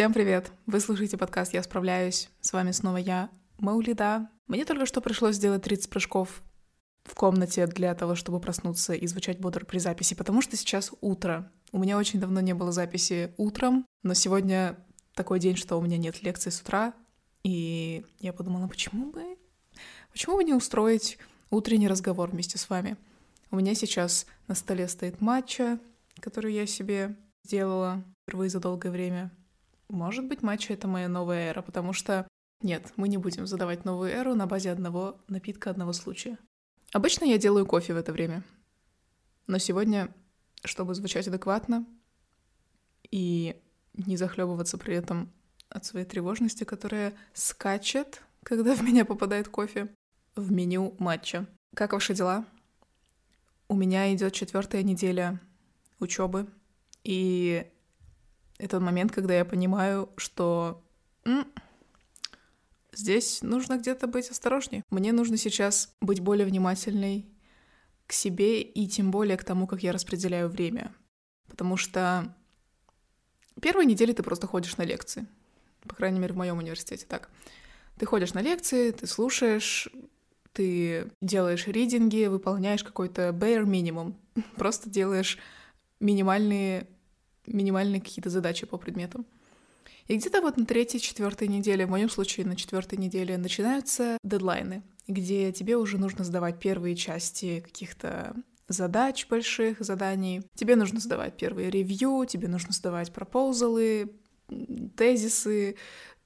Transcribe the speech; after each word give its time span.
Всем 0.00 0.14
привет! 0.14 0.50
Вы 0.64 0.80
слушаете 0.80 1.18
подкаст 1.18 1.52
«Я 1.52 1.62
справляюсь». 1.62 2.30
С 2.40 2.54
вами 2.54 2.70
снова 2.70 2.96
я, 2.96 3.28
Маулида. 3.58 4.30
Мне 4.46 4.64
только 4.64 4.86
что 4.86 5.02
пришлось 5.02 5.36
сделать 5.36 5.60
30 5.60 5.90
прыжков 5.90 6.40
в 7.04 7.14
комнате 7.14 7.66
для 7.66 7.94
того, 7.94 8.14
чтобы 8.14 8.40
проснуться 8.40 8.94
и 8.94 9.06
звучать 9.06 9.40
бодро 9.40 9.66
при 9.66 9.76
записи, 9.76 10.14
потому 10.14 10.40
что 10.40 10.56
сейчас 10.56 10.90
утро. 11.02 11.52
У 11.70 11.78
меня 11.78 11.98
очень 11.98 12.18
давно 12.18 12.40
не 12.40 12.54
было 12.54 12.72
записи 12.72 13.34
утром, 13.36 13.84
но 14.02 14.14
сегодня 14.14 14.78
такой 15.14 15.38
день, 15.38 15.56
что 15.56 15.76
у 15.76 15.82
меня 15.82 15.98
нет 15.98 16.22
лекции 16.22 16.48
с 16.48 16.62
утра, 16.62 16.94
и 17.44 18.02
я 18.20 18.32
подумала, 18.32 18.68
почему 18.68 19.12
бы, 19.12 19.36
почему 20.12 20.36
бы 20.36 20.44
не 20.44 20.54
устроить 20.54 21.18
утренний 21.50 21.88
разговор 21.88 22.30
вместе 22.30 22.56
с 22.56 22.70
вами. 22.70 22.96
У 23.50 23.56
меня 23.56 23.74
сейчас 23.74 24.24
на 24.48 24.54
столе 24.54 24.88
стоит 24.88 25.20
матча, 25.20 25.78
которую 26.20 26.54
я 26.54 26.66
себе 26.66 27.18
сделала 27.44 28.02
впервые 28.22 28.48
за 28.48 28.60
долгое 28.60 28.92
время. 28.92 29.30
Может 29.90 30.26
быть, 30.26 30.42
матча— 30.42 30.72
это 30.74 30.86
моя 30.86 31.08
новая 31.08 31.50
эра, 31.50 31.62
потому 31.62 31.92
что 31.92 32.28
нет, 32.62 32.92
мы 32.96 33.08
не 33.08 33.16
будем 33.16 33.46
задавать 33.46 33.84
новую 33.84 34.10
эру 34.10 34.34
на 34.34 34.46
базе 34.46 34.70
одного 34.70 35.20
напитка 35.28 35.70
одного 35.70 35.92
случая. 35.92 36.38
Обычно 36.92 37.24
я 37.24 37.38
делаю 37.38 37.66
кофе 37.66 37.94
в 37.94 37.96
это 37.96 38.12
время. 38.12 38.44
Но 39.48 39.58
сегодня, 39.58 40.14
чтобы 40.64 40.94
звучать 40.94 41.26
адекватно 41.26 41.86
и 43.10 43.60
не 43.94 44.16
захлебываться 44.16 44.78
при 44.78 44.94
этом 44.94 45.32
от 45.68 45.84
своей 45.84 46.06
тревожности, 46.06 46.62
которая 46.62 47.14
скачет, 47.32 48.22
когда 48.44 48.74
в 48.76 48.82
меня 48.82 49.04
попадает 49.04 49.48
кофе, 49.48 49.92
в 50.36 50.52
меню 50.52 50.94
матча. 51.00 51.48
Как 51.74 51.92
ваши 51.94 52.14
дела? 52.14 52.44
У 53.66 53.74
меня 53.74 54.14
идет 54.14 54.34
четвертая 54.34 54.84
неделя 54.84 55.40
учебы, 55.98 56.46
и 57.02 57.66
это 58.60 58.80
момент, 58.80 59.12
когда 59.12 59.34
я 59.34 59.44
понимаю, 59.44 60.10
что 60.16 60.82
м- 61.24 61.46
здесь 62.92 63.42
нужно 63.42 63.78
где-то 63.78 64.06
быть 64.06 64.30
осторожнее. 64.30 64.84
Мне 64.90 65.12
нужно 65.12 65.36
сейчас 65.36 65.94
быть 66.00 66.20
более 66.20 66.46
внимательной 66.46 67.26
к 68.06 68.12
себе 68.12 68.60
и 68.60 68.86
тем 68.86 69.10
более 69.10 69.36
к 69.36 69.44
тому, 69.44 69.66
как 69.66 69.82
я 69.82 69.92
распределяю 69.92 70.48
время. 70.48 70.94
Потому 71.48 71.76
что 71.76 72.34
первые 73.60 73.86
недели 73.86 74.12
ты 74.12 74.22
просто 74.22 74.46
ходишь 74.46 74.76
на 74.76 74.82
лекции. 74.82 75.26
По 75.82 75.94
крайней 75.94 76.20
мере, 76.20 76.34
в 76.34 76.36
моем 76.36 76.58
университете 76.58 77.06
так. 77.06 77.30
Ты 77.98 78.06
ходишь 78.06 78.34
на 78.34 78.40
лекции, 78.40 78.90
ты 78.90 79.06
слушаешь, 79.06 79.88
ты 80.52 81.10
делаешь 81.20 81.66
ридинги, 81.66 82.26
выполняешь 82.26 82.82
какой-то 82.84 83.28
bare 83.28 83.64
minimum, 83.64 84.14
просто 84.56 84.90
делаешь 84.90 85.38
минимальные, 86.00 86.86
минимальные 87.52 88.00
какие-то 88.00 88.30
задачи 88.30 88.66
по 88.66 88.76
предметам. 88.78 89.26
И 90.08 90.16
где-то 90.16 90.40
вот 90.40 90.56
на 90.56 90.66
третьей, 90.66 91.00
четвертой 91.00 91.46
неделе, 91.46 91.86
в 91.86 91.90
моем 91.90 92.10
случае 92.10 92.46
на 92.46 92.56
четвертой 92.56 92.98
неделе, 92.98 93.38
начинаются 93.38 94.18
дедлайны, 94.24 94.82
где 95.06 95.52
тебе 95.52 95.76
уже 95.76 95.98
нужно 95.98 96.24
сдавать 96.24 96.58
первые 96.58 96.96
части 96.96 97.60
каких-то 97.60 98.34
задач 98.66 99.26
больших, 99.28 99.80
заданий. 99.80 100.42
Тебе 100.54 100.76
нужно 100.76 101.00
сдавать 101.00 101.36
первые 101.36 101.70
ревью, 101.70 102.24
тебе 102.26 102.48
нужно 102.48 102.72
сдавать 102.72 103.12
пропозалы, 103.12 104.12
тезисы, 104.96 105.76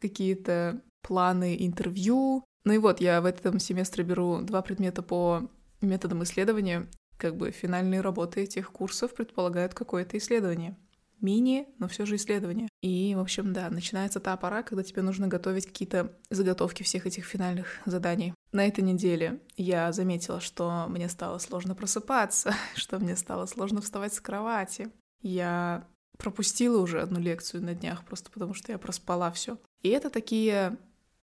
какие-то 0.01 0.81
планы 1.03 1.57
интервью. 1.59 2.45
Ну 2.65 2.73
и 2.73 2.79
вот, 2.79 3.01
я 3.01 3.21
в 3.21 3.27
этом 3.27 3.59
семестре 3.59 4.05
беру 4.05 4.41
два 4.41 4.63
предмета 4.63 5.03
по 5.03 5.51
методам 5.81 6.23
исследования, 6.23 6.87
как 7.19 7.37
бы 7.37 7.51
финальные 7.51 8.01
работы 8.01 8.43
этих 8.43 8.73
курсов 8.73 9.15
предполагают 9.15 9.75
какое-то 9.75 10.17
исследование. 10.17 10.77
Мини, 11.25 11.67
но 11.79 11.89
все 11.89 12.07
же 12.07 12.17
исследование. 12.17 12.69
И, 12.83 13.15
в 13.17 13.21
общем, 13.21 13.53
да, 13.53 13.71
начинается 13.71 14.21
та 14.21 14.37
пора, 14.37 14.63
когда 14.63 14.83
тебе 14.83 15.03
нужно 15.03 15.27
готовить 15.27 15.67
какие-то 15.67 16.13
заготовки 16.31 16.83
всех 16.83 17.07
этих 17.07 17.25
финальных 17.25 17.67
заданий. 17.87 18.35
На 18.53 18.67
этой 18.67 18.85
неделе 18.85 19.41
я 19.57 19.91
заметила, 19.91 20.41
что 20.41 20.87
мне 20.89 21.09
стало 21.09 21.39
сложно 21.39 21.75
просыпаться, 21.75 22.55
что 22.77 22.99
мне 22.99 23.17
стало 23.17 23.47
сложно 23.47 23.81
вставать 23.81 24.13
с 24.15 24.21
кровати. 24.21 24.91
Я 25.23 25.89
пропустила 26.19 26.81
уже 26.81 27.01
одну 27.01 27.19
лекцию 27.19 27.65
на 27.65 27.75
днях, 27.75 28.05
просто 28.05 28.31
потому 28.31 28.55
что 28.55 28.71
я 28.71 28.79
проспала 28.79 29.31
все. 29.33 29.59
И 29.83 29.89
это 29.89 30.11
такие 30.11 30.77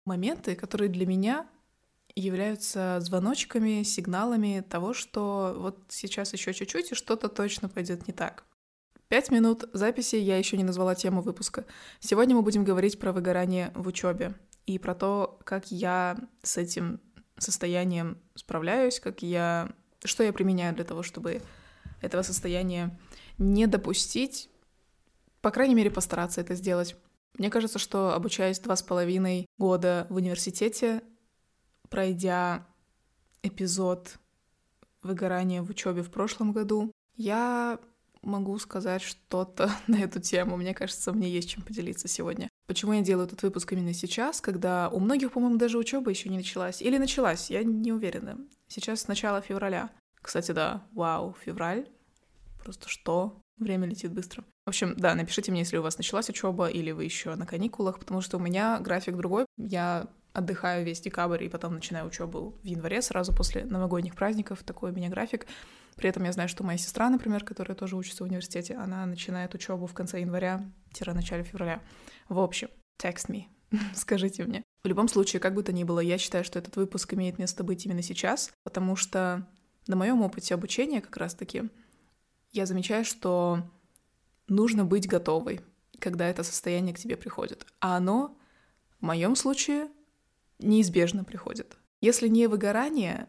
моменты, 0.05 0.55
которые 0.55 0.89
для 0.89 1.07
меня 1.07 1.49
являются 2.15 2.99
звоночками, 3.01 3.83
сигналами 3.83 4.65
того, 4.69 4.95
что 4.95 5.55
вот 5.59 5.79
сейчас 5.89 6.33
еще 6.33 6.55
чуть-чуть, 6.55 6.93
и 6.93 6.95
что-то 6.95 7.29
точно 7.29 7.69
пойдет 7.69 8.07
не 8.07 8.15
так. 8.15 8.45
Пять 9.09 9.31
минут 9.31 9.65
записи, 9.73 10.17
я 10.17 10.37
еще 10.37 10.57
не 10.57 10.65
назвала 10.65 10.97
тему 10.97 11.23
выпуска. 11.23 11.65
Сегодня 12.01 12.35
мы 12.35 12.43
будем 12.43 12.65
говорить 12.65 12.99
про 12.99 13.13
выгорание 13.13 13.71
в 13.77 13.87
учебе 13.87 14.35
и 14.67 14.81
про 14.81 14.97
то, 14.97 15.39
как 15.45 15.71
я 15.71 16.17
с 16.43 16.57
этим 16.57 17.01
состоянием 17.39 18.19
справляюсь, 18.35 18.99
как 18.99 19.23
я, 19.23 19.71
что 20.05 20.25
я 20.25 20.33
применяю 20.33 20.75
для 20.75 20.85
того, 20.85 21.05
чтобы 21.05 21.41
этого 22.03 22.23
состояния 22.23 22.99
не 23.39 23.69
допустить, 23.69 24.51
по 25.41 25.53
крайней 25.53 25.77
мере, 25.77 25.93
постараться 25.93 26.41
это 26.41 26.57
сделать. 26.57 26.97
Мне 27.39 27.49
кажется, 27.49 27.79
что 27.79 28.13
обучаясь 28.13 28.59
два 28.59 28.75
с 28.75 28.83
половиной 28.83 29.47
года 29.57 30.09
в 30.11 30.17
университете, 30.17 31.03
пройдя 31.91 32.67
эпизод 33.43 34.19
выгорания 35.03 35.63
в 35.63 35.71
учебе 35.71 36.03
в 36.03 36.11
прошлом 36.11 36.53
году, 36.53 36.91
я 37.15 37.79
могу 38.27 38.59
сказать 38.59 39.03
что-то 39.03 39.71
на 39.87 40.01
эту 40.01 40.21
тему. 40.21 40.57
Мне 40.57 40.75
кажется, 40.75 41.13
мне 41.13 41.31
есть 41.31 41.51
чем 41.51 41.63
поделиться 41.63 42.09
сегодня. 42.09 42.49
Почему 42.67 42.93
я 42.93 43.01
делаю 43.01 43.27
этот 43.27 43.43
выпуск 43.43 43.73
именно 43.73 43.95
сейчас, 43.95 44.41
когда 44.41 44.89
у 44.91 44.99
многих, 44.99 45.33
по-моему, 45.33 45.57
даже 45.57 45.79
учеба 45.79 46.11
еще 46.11 46.29
не 46.29 46.37
началась. 46.37 46.83
Или 46.83 46.99
началась, 46.99 47.51
я 47.51 47.63
не 47.63 47.93
уверена. 47.93 48.39
Сейчас 48.69 49.09
начало 49.09 49.41
февраля. 49.41 49.91
Кстати, 50.21 50.51
да, 50.51 50.85
вау, 50.93 51.37
февраль. 51.45 51.87
Просто 52.63 52.89
что? 52.89 53.41
Время 53.59 53.87
летит 53.87 54.13
быстро. 54.13 54.45
В 54.67 54.71
общем, 54.71 54.95
да, 54.97 55.15
напишите 55.15 55.53
мне, 55.53 55.61
если 55.61 55.77
у 55.77 55.83
вас 55.83 55.97
началась 55.97 56.29
учеба 56.29 56.67
или 56.67 56.91
вы 56.91 57.05
еще 57.05 57.37
на 57.37 57.47
каникулах, 57.47 58.01
потому 58.01 58.21
что 58.21 58.37
у 58.37 58.41
меня 58.41 58.81
график 58.81 59.17
другой. 59.17 59.47
Я 59.57 60.09
отдыхаю 60.33 60.85
весь 60.85 61.01
декабрь 61.01 61.45
и 61.45 61.49
потом 61.49 61.75
начинаю 61.75 62.07
учебу 62.07 62.55
в 62.63 62.67
январе, 62.67 63.01
сразу 63.01 63.33
после 63.33 63.65
новогодних 63.65 64.15
праздников. 64.15 64.63
Такой 64.65 64.91
у 64.91 64.95
меня 64.95 65.09
график. 65.09 65.47
При 65.97 66.11
этом 66.11 66.25
я 66.25 66.33
знаю, 66.33 66.49
что 66.49 66.63
моя 66.63 66.79
сестра, 66.79 67.09
например, 67.09 67.43
которая 67.43 67.77
тоже 67.77 67.97
учится 67.97 68.23
в 68.23 68.27
университете, 68.27 68.75
она 68.75 69.05
начинает 69.07 69.55
учебу 69.55 69.87
в 69.87 69.95
конце 69.95 70.21
января-начале 70.21 71.43
февраля. 71.43 71.83
В 72.29 72.39
общем, 72.39 72.69
text 72.99 73.29
me, 73.29 73.45
скажите 73.95 74.45
мне. 74.45 74.63
В 74.85 74.89
любом 74.89 75.09
случае, 75.09 75.41
как 75.41 75.55
бы 75.55 75.63
то 75.63 75.73
ни 75.73 75.85
было, 75.85 76.01
я 76.01 76.19
считаю, 76.19 76.45
что 76.45 76.59
этот 76.59 76.77
выпуск 76.77 77.15
имеет 77.15 77.39
место 77.39 77.65
быть 77.65 77.85
именно 77.87 78.03
сейчас, 78.03 78.53
потому 78.63 78.95
что 78.95 79.49
на 79.87 79.97
моем 79.97 80.23
опыте 80.23 80.55
обучения 80.55 81.01
как 81.01 81.17
раз-таки 81.17 81.65
я 82.53 82.67
замечаю, 82.67 83.05
что 83.05 83.63
нужно 84.49 84.85
быть 84.85 85.09
готовой, 85.09 85.61
когда 85.99 86.29
это 86.29 86.43
состояние 86.43 86.95
к 86.95 86.99
тебе 86.99 87.17
приходит. 87.17 87.67
А 87.81 87.97
оно, 87.97 88.37
в 89.01 89.05
моем 89.05 89.35
случае, 89.35 89.89
неизбежно 90.59 91.25
приходит. 91.25 91.77
Если 92.01 92.29
не 92.29 92.47
выгорание, 92.47 93.29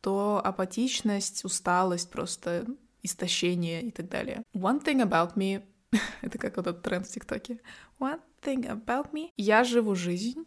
то 0.00 0.40
апатичность, 0.42 1.44
усталость, 1.44 2.10
просто 2.10 2.66
истощение 3.02 3.82
и 3.82 3.90
так 3.90 4.08
далее. 4.08 4.42
One 4.54 4.84
thing 4.84 5.02
about 5.02 5.34
me— 5.34 5.62
это 6.22 6.38
как 6.38 6.56
вот 6.56 6.66
этот 6.66 6.82
тренд 6.82 7.06
в 7.06 7.10
ТикТоке. 7.10 7.60
One 7.98 8.20
thing 8.42 8.66
about 8.66 9.12
me— 9.12 9.30
я 9.36 9.64
живу 9.64 9.94
жизнь, 9.94 10.44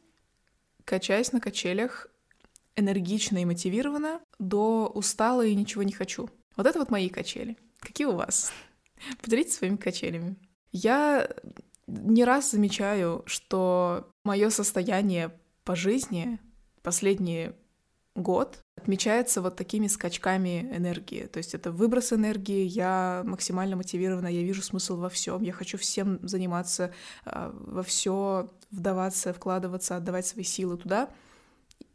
качаясь 0.85 1.31
на 1.31 1.39
качелях, 1.39 2.07
энергично 2.75 3.37
и 3.37 3.45
мотивированно, 3.45 4.21
до 4.39 4.87
устала 4.87 5.45
и 5.45 5.55
ничего 5.55 5.83
не 5.83 5.91
хочу. 5.93 6.29
Вот 6.55 6.65
это 6.65 6.79
вот 6.79 6.89
мои 6.89 7.09
качели. 7.09 7.57
Какие 7.79 8.07
у 8.07 8.15
вас? 8.15 8.51
Поделитесь 9.21 9.55
своими 9.55 9.77
качелями. 9.77 10.35
Я 10.71 11.29
не 11.87 12.23
раз 12.23 12.51
замечаю, 12.51 13.23
что 13.25 14.11
мое 14.23 14.49
состояние 14.49 15.31
по 15.63 15.75
жизни 15.75 16.39
последний 16.81 17.51
год 18.15 18.62
отмечается 18.83 19.41
вот 19.41 19.55
такими 19.55 19.87
скачками 19.87 20.69
энергии. 20.75 21.25
То 21.27 21.37
есть 21.37 21.53
это 21.53 21.71
выброс 21.71 22.11
энергии, 22.11 22.65
я 22.65 23.23
максимально 23.25 23.77
мотивирована, 23.77 24.27
я 24.27 24.43
вижу 24.43 24.61
смысл 24.61 24.97
во 24.97 25.09
всем, 25.09 25.41
я 25.41 25.53
хочу 25.53 25.77
всем 25.77 26.19
заниматься, 26.27 26.93
а, 27.25 27.51
во 27.53 27.81
все 27.81 28.51
вдаваться, 28.71 29.33
вкладываться, 29.33 29.95
отдавать 29.95 30.27
свои 30.27 30.43
силы 30.43 30.77
туда. 30.77 31.09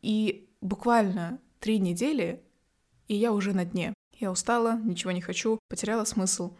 И 0.00 0.48
буквально 0.62 1.38
три 1.60 1.78
недели, 1.78 2.42
и 3.06 3.14
я 3.14 3.32
уже 3.32 3.52
на 3.52 3.64
дне. 3.66 3.92
Я 4.14 4.30
устала, 4.30 4.78
ничего 4.78 5.12
не 5.12 5.20
хочу, 5.20 5.58
потеряла 5.68 6.04
смысл. 6.04 6.56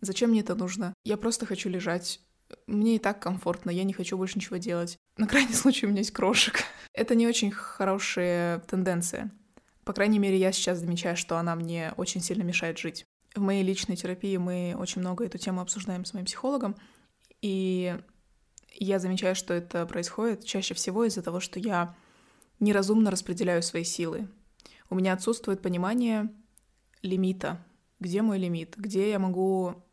Зачем 0.00 0.30
мне 0.30 0.40
это 0.40 0.54
нужно? 0.54 0.92
Я 1.04 1.16
просто 1.16 1.46
хочу 1.46 1.70
лежать. 1.70 2.20
Мне 2.66 2.96
и 2.96 2.98
так 2.98 3.20
комфортно, 3.20 3.70
я 3.70 3.84
не 3.84 3.94
хочу 3.94 4.18
больше 4.18 4.36
ничего 4.36 4.58
делать. 4.58 4.98
На 5.16 5.26
крайний 5.26 5.54
случай 5.54 5.86
у 5.86 5.88
меня 5.88 6.00
есть 6.00 6.12
крошек. 6.12 6.60
Это 6.92 7.14
не 7.14 7.26
очень 7.26 7.50
хорошая 7.50 8.58
тенденция. 8.60 9.32
По 9.84 9.92
крайней 9.92 10.18
мере, 10.18 10.38
я 10.38 10.52
сейчас 10.52 10.78
замечаю, 10.78 11.16
что 11.16 11.36
она 11.36 11.54
мне 11.54 11.92
очень 11.96 12.20
сильно 12.20 12.42
мешает 12.42 12.78
жить. 12.78 13.04
В 13.34 13.40
моей 13.40 13.62
личной 13.62 13.96
терапии 13.96 14.36
мы 14.36 14.74
очень 14.78 15.00
много 15.00 15.24
эту 15.24 15.38
тему 15.38 15.60
обсуждаем 15.60 16.04
с 16.04 16.14
моим 16.14 16.24
психологом, 16.24 16.76
и 17.42 17.98
я 18.72 18.98
замечаю, 18.98 19.34
что 19.34 19.52
это 19.52 19.86
происходит 19.86 20.44
чаще 20.44 20.74
всего 20.74 21.04
из-за 21.04 21.22
того, 21.22 21.40
что 21.40 21.58
я 21.58 21.96
неразумно 22.60 23.10
распределяю 23.10 23.62
свои 23.62 23.84
силы. 23.84 24.28
У 24.88 24.94
меня 24.94 25.12
отсутствует 25.12 25.60
понимание 25.60 26.30
лимита. 27.02 27.64
Где 28.00 28.22
мой 28.22 28.38
лимит? 28.38 28.74
Где 28.76 29.10
я 29.10 29.18
могу 29.18 29.84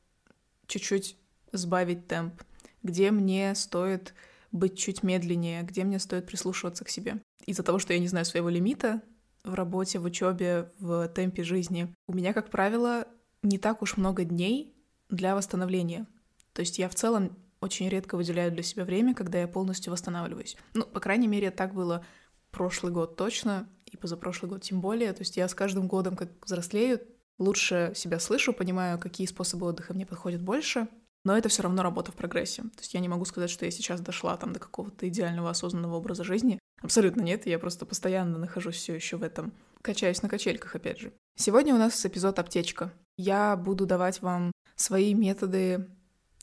чуть-чуть 0.68 1.18
сбавить 1.52 2.08
темп? 2.08 2.44
Где 2.84 3.12
мне 3.12 3.54
стоит 3.56 4.14
быть 4.52 4.78
чуть 4.78 5.04
медленнее? 5.04 5.64
Где 5.64 5.84
мне 5.84 6.00
стоит 6.00 6.26
прислушиваться 6.28 6.86
к 6.86 6.90
себе? 6.90 7.22
Из-за 7.46 7.64
того, 7.64 7.80
что 7.80 7.94
я 7.94 8.00
не 8.00 8.08
знаю 8.08 8.26
своего 8.26 8.50
лимита 8.50 9.02
в 9.44 9.54
работе, 9.54 10.00
в 10.00 10.06
учебе, 10.06 10.72
в 10.80 11.08
темпе 11.10 11.44
жизни, 11.44 11.94
у 12.08 12.14
меня, 12.14 12.34
как 12.34 12.50
правило, 12.50 13.08
не 13.44 13.58
так 13.58 13.82
уж 13.82 13.98
много 13.98 14.24
дней 14.24 14.76
для 15.10 15.36
восстановления. 15.36 16.08
То 16.54 16.62
есть 16.62 16.80
я 16.80 16.90
в 16.90 16.96
целом 16.96 17.38
очень 17.60 17.90
редко 17.90 18.16
выделяю 18.18 18.52
для 18.52 18.64
себя 18.64 18.86
время, 18.86 19.14
когда 19.14 19.40
я 19.40 19.48
полностью 19.48 19.92
восстанавливаюсь. 19.92 20.58
Ну, 20.74 20.86
по 20.86 21.00
крайней 21.00 21.28
мере, 21.28 21.52
так 21.52 21.74
было 21.74 22.06
прошлый 22.50 22.92
год 22.92 23.16
точно, 23.16 23.68
и 23.86 23.98
позапрошлый 23.98 24.50
год 24.50 24.62
тем 24.62 24.82
более. 24.82 25.14
То 25.14 25.22
есть 25.22 25.38
я 25.38 25.48
с 25.48 25.56
каждым 25.56 25.88
годом, 25.88 26.16
как 26.16 26.30
взрослею, 26.44 27.00
лучше 27.38 27.94
себя 27.96 28.20
слышу, 28.20 28.54
понимаю, 28.54 29.00
какие 29.00 29.28
способы 29.28 29.68
отдыха 29.68 29.94
мне 29.94 30.06
подходят 30.06 30.42
больше, 30.42 30.88
но 31.24 31.38
это 31.38 31.50
все 31.50 31.64
равно 31.64 31.84
работа 31.84 32.12
в 32.12 32.16
прогрессе. 32.16 32.64
То 32.64 32.80
есть 32.80 32.94
я 32.94 33.00
не 33.00 33.10
могу 33.10 33.26
сказать, 33.26 33.50
что 33.50 33.66
я 33.66 33.72
сейчас 33.72 34.02
дошла 34.02 34.36
там 34.38 34.54
до 34.54 34.60
какого-то 34.60 35.08
идеального 35.08 35.50
осознанного 35.50 35.96
образа 35.96 36.24
жизни. 36.24 36.60
Абсолютно 36.82 37.22
нет, 37.22 37.46
я 37.46 37.60
просто 37.60 37.86
постоянно 37.86 38.38
нахожусь 38.38 38.76
все 38.76 38.96
еще 38.96 39.18
в 39.18 39.24
этом. 39.24 39.54
Качаюсь 39.82 40.22
на 40.22 40.30
качельках, 40.30 40.76
опять 40.76 41.00
же. 41.00 41.14
Сегодня 41.36 41.74
у 41.76 41.78
нас 41.78 42.06
эпизод 42.06 42.40
«Аптечка». 42.40 42.92
Я 43.18 43.56
буду 43.56 43.86
давать 43.86 44.22
вам 44.22 44.52
свои 44.76 45.14
методы 45.14 45.88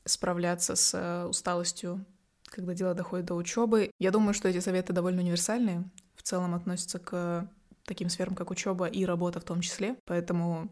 справляться 0.04 0.76
с 0.76 0.94
э, 0.94 1.26
усталостью, 1.26 2.04
когда 2.44 2.74
дело 2.74 2.94
доходит 2.94 3.26
до 3.26 3.34
учебы. 3.34 3.90
Я 3.98 4.10
думаю, 4.10 4.34
что 4.34 4.48
эти 4.48 4.60
советы 4.60 4.92
довольно 4.92 5.22
универсальные, 5.22 5.84
в 6.14 6.22
целом 6.22 6.54
относятся 6.54 6.98
к 6.98 7.48
таким 7.84 8.08
сферам, 8.08 8.34
как 8.34 8.50
учеба 8.50 8.86
и 8.86 9.04
работа 9.04 9.40
в 9.40 9.44
том 9.44 9.60
числе. 9.60 9.96
Поэтому 10.04 10.70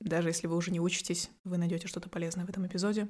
даже 0.00 0.28
если 0.28 0.46
вы 0.46 0.56
уже 0.56 0.70
не 0.70 0.80
учитесь, 0.80 1.30
вы 1.44 1.58
найдете 1.58 1.88
что-то 1.88 2.08
полезное 2.08 2.44
в 2.44 2.48
этом 2.48 2.66
эпизоде. 2.66 3.08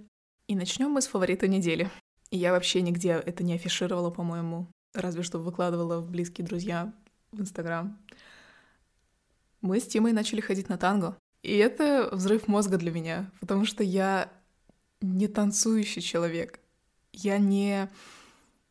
И 0.49 0.55
начнем 0.55 0.91
мы 0.91 1.01
с 1.01 1.07
фаворита 1.07 1.49
недели. 1.49 1.91
Я 2.31 2.53
вообще 2.53 2.83
нигде 2.83 3.11
это 3.11 3.43
не 3.43 3.55
афишировала, 3.55 4.11
по-моему, 4.11 4.69
разве 4.95 5.23
что 5.23 5.39
выкладывала 5.39 6.01
в 6.01 6.11
близкие 6.11 6.47
друзья 6.47 6.93
в 7.33 7.41
Инстаграм. 7.41 7.99
Мы 9.61 9.81
с 9.81 9.87
Тимой 9.87 10.13
начали 10.13 10.41
ходить 10.41 10.69
на 10.69 10.79
танго. 10.79 11.17
И 11.43 11.57
это 11.57 12.09
взрыв 12.13 12.49
мозга 12.49 12.79
для 12.79 12.91
меня, 12.91 13.31
потому 13.41 13.65
что 13.67 13.83
я 13.83 14.31
не 15.01 15.29
танцующий 15.29 16.01
человек. 16.01 16.61
Я 17.13 17.39
не 17.39 17.91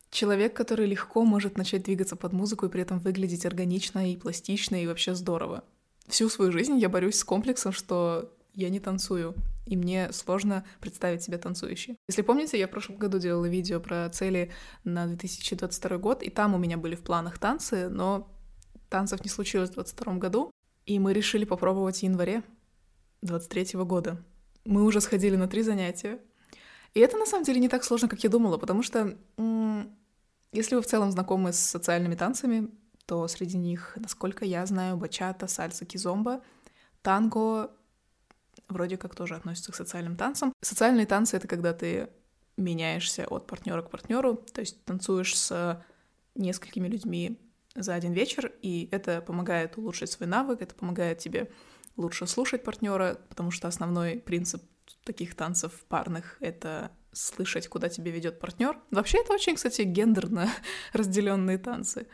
человек, 0.10 0.56
который 0.56 0.88
легко 0.88 1.24
может 1.24 1.58
начать 1.58 1.84
двигаться 1.84 2.16
под 2.16 2.34
музыку 2.34 2.66
и 2.66 2.70
при 2.70 2.81
этом 2.81 3.00
выглядеть 3.00 3.46
органично 3.46 4.12
и 4.12 4.18
пластично 4.18 4.81
и 4.81 4.88
вообще 4.88 5.14
здорово. 5.14 5.64
Всю 6.08 6.30
свою 6.30 6.52
жизнь 6.52 6.78
я 6.78 6.90
борюсь 6.90 7.18
с 7.18 7.24
комплексом, 7.24 7.72
что 7.72 8.31
я 8.54 8.70
не 8.70 8.80
танцую, 8.80 9.36
и 9.65 9.77
мне 9.77 10.12
сложно 10.12 10.65
представить 10.80 11.24
себя 11.24 11.38
танцующей. 11.38 11.98
Если 12.07 12.21
помните, 12.21 12.60
я 12.60 12.68
в 12.68 12.71
прошлом 12.71 12.98
году 12.98 13.19
делала 13.19 13.45
видео 13.45 13.80
про 13.80 14.10
цели 14.10 14.51
на 14.83 15.07
2022 15.07 15.98
год, 15.98 16.24
и 16.24 16.30
там 16.30 16.54
у 16.54 16.57
меня 16.57 16.77
были 16.77 16.95
в 16.95 17.01
планах 17.01 17.38
танцы, 17.39 17.89
но 17.89 18.30
танцев 18.89 19.24
не 19.24 19.30
случилось 19.30 19.69
в 19.69 19.74
2022 19.74 20.15
году, 20.19 20.51
и 20.86 21.00
мы 21.00 21.13
решили 21.13 21.45
попробовать 21.45 22.00
в 22.00 22.04
январе 22.04 22.44
2023 23.21 23.80
года. 23.83 24.21
Мы 24.65 24.83
уже 24.83 25.01
сходили 25.01 25.36
на 25.36 25.48
три 25.48 25.62
занятия, 25.62 26.19
и 26.94 27.00
это 27.00 27.18
на 27.18 27.25
самом 27.25 27.44
деле 27.44 27.60
не 27.60 27.69
так 27.69 27.83
сложно, 27.83 28.07
как 28.07 28.24
я 28.24 28.30
думала, 28.30 28.57
потому 28.57 28.83
что 28.83 29.18
если 30.51 30.75
вы 30.75 30.81
в 30.81 30.86
целом 30.86 31.12
знакомы 31.12 31.54
с 31.54 31.60
социальными 31.60 32.15
танцами, 32.15 32.69
то 33.06 33.27
среди 33.27 33.57
них, 33.57 33.94
насколько 33.95 34.45
я 34.45 34.65
знаю, 34.65 34.98
бачата, 34.98 35.48
сальса, 35.48 35.86
кизомба, 35.86 36.42
танго 37.01 37.71
вроде 38.74 38.98
как 38.98 39.16
тоже 39.16 39.36
относятся 39.36 39.72
к 39.72 39.75
социальным 39.75 40.18
танцам. 40.18 40.54
Социальные 40.62 41.06
танцы— 41.06 41.38
это 41.38 41.48
когда 41.48 41.74
ты 41.74 42.10
меняешься 42.58 43.25
от 43.28 43.48
партнера 43.48 43.81
к 43.81 43.90
партнеру, 43.90 44.36
то 44.36 44.62
есть 44.62 44.84
танцуешь 44.86 45.38
с 45.38 45.84
несколькими 46.36 46.88
людьми 46.88 47.40
за 47.75 47.96
один 47.96 48.14
вечер, 48.14 48.52
и 48.62 48.88
это 48.92 49.22
помогает 49.22 49.78
улучшить 49.78 50.12
свой 50.12 50.28
навык, 50.28 50.62
это 50.62 50.75
помогает 50.75 51.20
тебе 51.20 51.52
лучше 51.96 52.28
слушать 52.28 52.64
партнера, 52.64 53.20
потому 53.30 53.52
что 53.52 53.68
основной 53.68 54.20
принцип 54.20 54.62
таких 55.04 55.36
танцев 55.36 55.86
парных— 55.88 56.38
это 56.40 56.92
слышать, 57.12 57.68
куда 57.68 57.90
тебе 57.90 58.12
ведет 58.12 58.40
партнер. 58.40 58.80
Вообще 58.92 59.20
это 59.20 59.34
очень, 59.34 59.56
кстати, 59.56 59.84
гендерно 59.84 60.50
разделенные 60.94 61.58
танцы. 61.58 62.08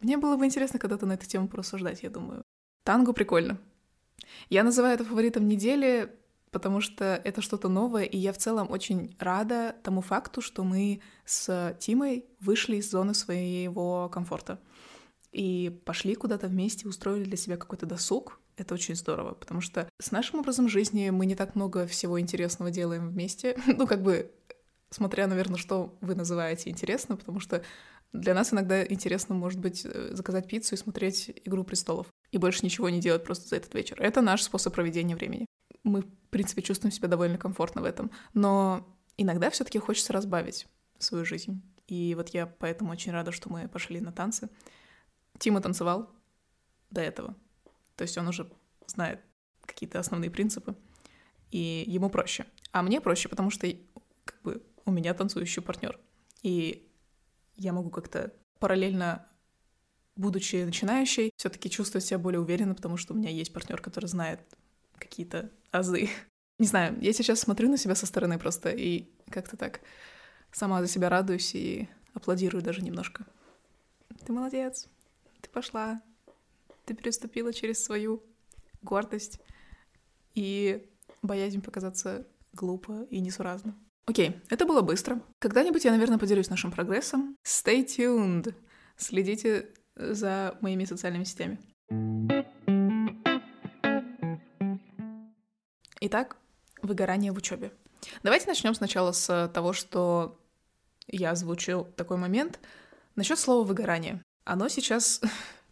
Мне 0.00 0.16
было 0.16 0.36
бы 0.36 0.44
интересно 0.44 0.78
когда-то 0.78 1.06
на 1.06 1.12
эту 1.12 1.26
тему 1.26 1.48
порассуждать, 1.48 2.02
я 2.02 2.10
думаю. 2.10 2.42
Танго 2.84 3.12
прикольно. 3.12 3.60
Я 4.50 4.62
называю 4.64 4.94
это 4.94 5.04
фаворитом 5.04 5.46
недели, 5.46 6.10
потому 6.50 6.80
что 6.80 7.20
это 7.24 7.40
что-то 7.40 7.68
новое, 7.68 8.04
и 8.04 8.16
я 8.16 8.32
в 8.32 8.38
целом 8.38 8.70
очень 8.70 9.16
рада 9.18 9.74
тому 9.82 10.00
факту, 10.02 10.40
что 10.40 10.64
мы 10.64 11.00
с 11.24 11.76
Тимой 11.80 12.26
вышли 12.40 12.76
из 12.76 12.90
зоны 12.90 13.14
своего 13.14 14.08
комфорта 14.08 14.60
и 15.32 15.80
пошли 15.86 16.14
куда-то 16.14 16.46
вместе, 16.46 16.86
устроили 16.86 17.24
для 17.24 17.38
себя 17.38 17.56
какой-то 17.56 17.86
досуг, 17.86 18.38
это 18.56 18.74
очень 18.74 18.94
здорово, 18.94 19.32
потому 19.32 19.62
что 19.62 19.88
с 19.98 20.10
нашим 20.10 20.40
образом 20.40 20.68
жизни 20.68 21.08
мы 21.10 21.24
не 21.24 21.34
так 21.34 21.54
много 21.54 21.86
всего 21.86 22.20
интересного 22.20 22.70
делаем 22.70 23.08
вместе. 23.08 23.56
Ну, 23.66 23.86
как 23.86 24.02
бы, 24.02 24.30
смотря, 24.90 25.26
наверное, 25.26 25.56
что 25.56 25.96
вы 26.02 26.14
называете 26.14 26.68
интересно, 26.68 27.16
потому 27.16 27.40
что 27.40 27.62
для 28.12 28.34
нас 28.34 28.52
иногда 28.52 28.84
интересно, 28.84 29.34
может 29.34 29.58
быть, 29.58 29.86
э, 29.86 30.10
заказать 30.12 30.48
пиццу 30.48 30.74
и 30.74 30.78
смотреть 30.78 31.32
«Игру 31.44 31.64
престолов» 31.64 32.08
и 32.32 32.38
больше 32.38 32.64
ничего 32.64 32.88
не 32.88 33.00
делать 33.00 33.24
просто 33.24 33.48
за 33.48 33.56
этот 33.56 33.74
вечер. 33.74 34.00
Это 34.00 34.20
наш 34.20 34.42
способ 34.42 34.74
проведения 34.74 35.14
времени. 35.14 35.46
Мы, 35.84 36.00
в 36.00 36.28
принципе, 36.30 36.62
чувствуем 36.62 36.92
себя 36.92 37.08
довольно 37.08 37.38
комфортно 37.38 37.82
в 37.82 37.84
этом. 37.84 38.10
Но 38.34 38.88
иногда 39.16 39.50
все 39.50 39.64
таки 39.64 39.78
хочется 39.78 40.12
разбавить 40.12 40.66
свою 40.98 41.24
жизнь. 41.24 41.62
И 41.86 42.14
вот 42.14 42.30
я 42.30 42.46
поэтому 42.46 42.90
очень 42.90 43.12
рада, 43.12 43.32
что 43.32 43.50
мы 43.50 43.68
пошли 43.68 44.00
на 44.00 44.12
танцы. 44.12 44.48
Тима 45.38 45.60
танцевал 45.60 46.10
до 46.90 47.02
этого. 47.02 47.36
То 47.96 48.02
есть 48.02 48.16
он 48.16 48.28
уже 48.28 48.50
знает 48.86 49.20
какие-то 49.66 49.98
основные 49.98 50.30
принципы, 50.30 50.74
и 51.50 51.84
ему 51.86 52.10
проще. 52.10 52.46
А 52.72 52.82
мне 52.82 53.00
проще, 53.00 53.28
потому 53.28 53.50
что 53.50 53.68
как 54.24 54.40
бы 54.42 54.62
у 54.84 54.90
меня 54.90 55.14
танцующий 55.14 55.62
партнер. 55.62 55.98
И 56.42 56.90
я 57.56 57.72
могу 57.72 57.90
как-то 57.90 58.32
параллельно, 58.58 59.26
будучи 60.16 60.56
начинающей, 60.56 61.32
все-таки 61.36 61.70
чувствовать 61.70 62.04
себя 62.04 62.18
более 62.18 62.40
уверенно, 62.40 62.74
потому 62.74 62.96
что 62.96 63.14
у 63.14 63.16
меня 63.16 63.30
есть 63.30 63.52
партнер, 63.52 63.80
который 63.80 64.06
знает 64.06 64.40
какие-то 64.98 65.50
азы. 65.70 66.08
Не 66.58 66.66
знаю, 66.66 66.98
я 67.00 67.12
сейчас 67.12 67.40
смотрю 67.40 67.68
на 67.68 67.76
себя 67.76 67.94
со 67.94 68.06
стороны 68.06 68.38
просто 68.38 68.70
и 68.70 69.08
как-то 69.30 69.56
так 69.56 69.80
сама 70.52 70.80
за 70.82 70.88
себя 70.88 71.08
радуюсь 71.08 71.54
и 71.54 71.88
аплодирую 72.14 72.62
даже 72.62 72.82
немножко. 72.82 73.26
Ты 74.24 74.32
молодец, 74.32 74.88
ты 75.40 75.48
пошла, 75.48 76.02
ты 76.84 76.94
переступила 76.94 77.52
через 77.52 77.82
свою 77.82 78.22
гордость 78.82 79.40
и 80.34 80.88
боязнь 81.22 81.62
показаться 81.62 82.26
глупо 82.52 83.06
и 83.10 83.20
несуразно. 83.20 83.74
Окей, 84.04 84.40
это 84.50 84.66
было 84.66 84.82
быстро. 84.82 85.22
Когда-нибудь 85.38 85.84
я, 85.84 85.92
наверное, 85.92 86.18
поделюсь 86.18 86.50
нашим 86.50 86.72
прогрессом. 86.72 87.36
Stay 87.44 87.86
tuned. 87.86 88.54
Следите 88.96 89.70
за 90.10 90.56
моими 90.60 90.84
социальными 90.84 91.24
сетями. 91.24 91.58
Итак, 96.00 96.36
выгорание 96.82 97.32
в 97.32 97.36
учебе. 97.36 97.72
Давайте 98.22 98.48
начнем 98.48 98.74
сначала 98.74 99.12
с 99.12 99.50
того, 99.54 99.72
что 99.72 100.38
я 101.06 101.30
озвучил 101.30 101.84
такой 101.84 102.16
момент. 102.16 102.58
Насчет 103.14 103.38
слова 103.38 103.64
выгорание. 103.64 104.22
Оно 104.44 104.68
сейчас 104.68 105.20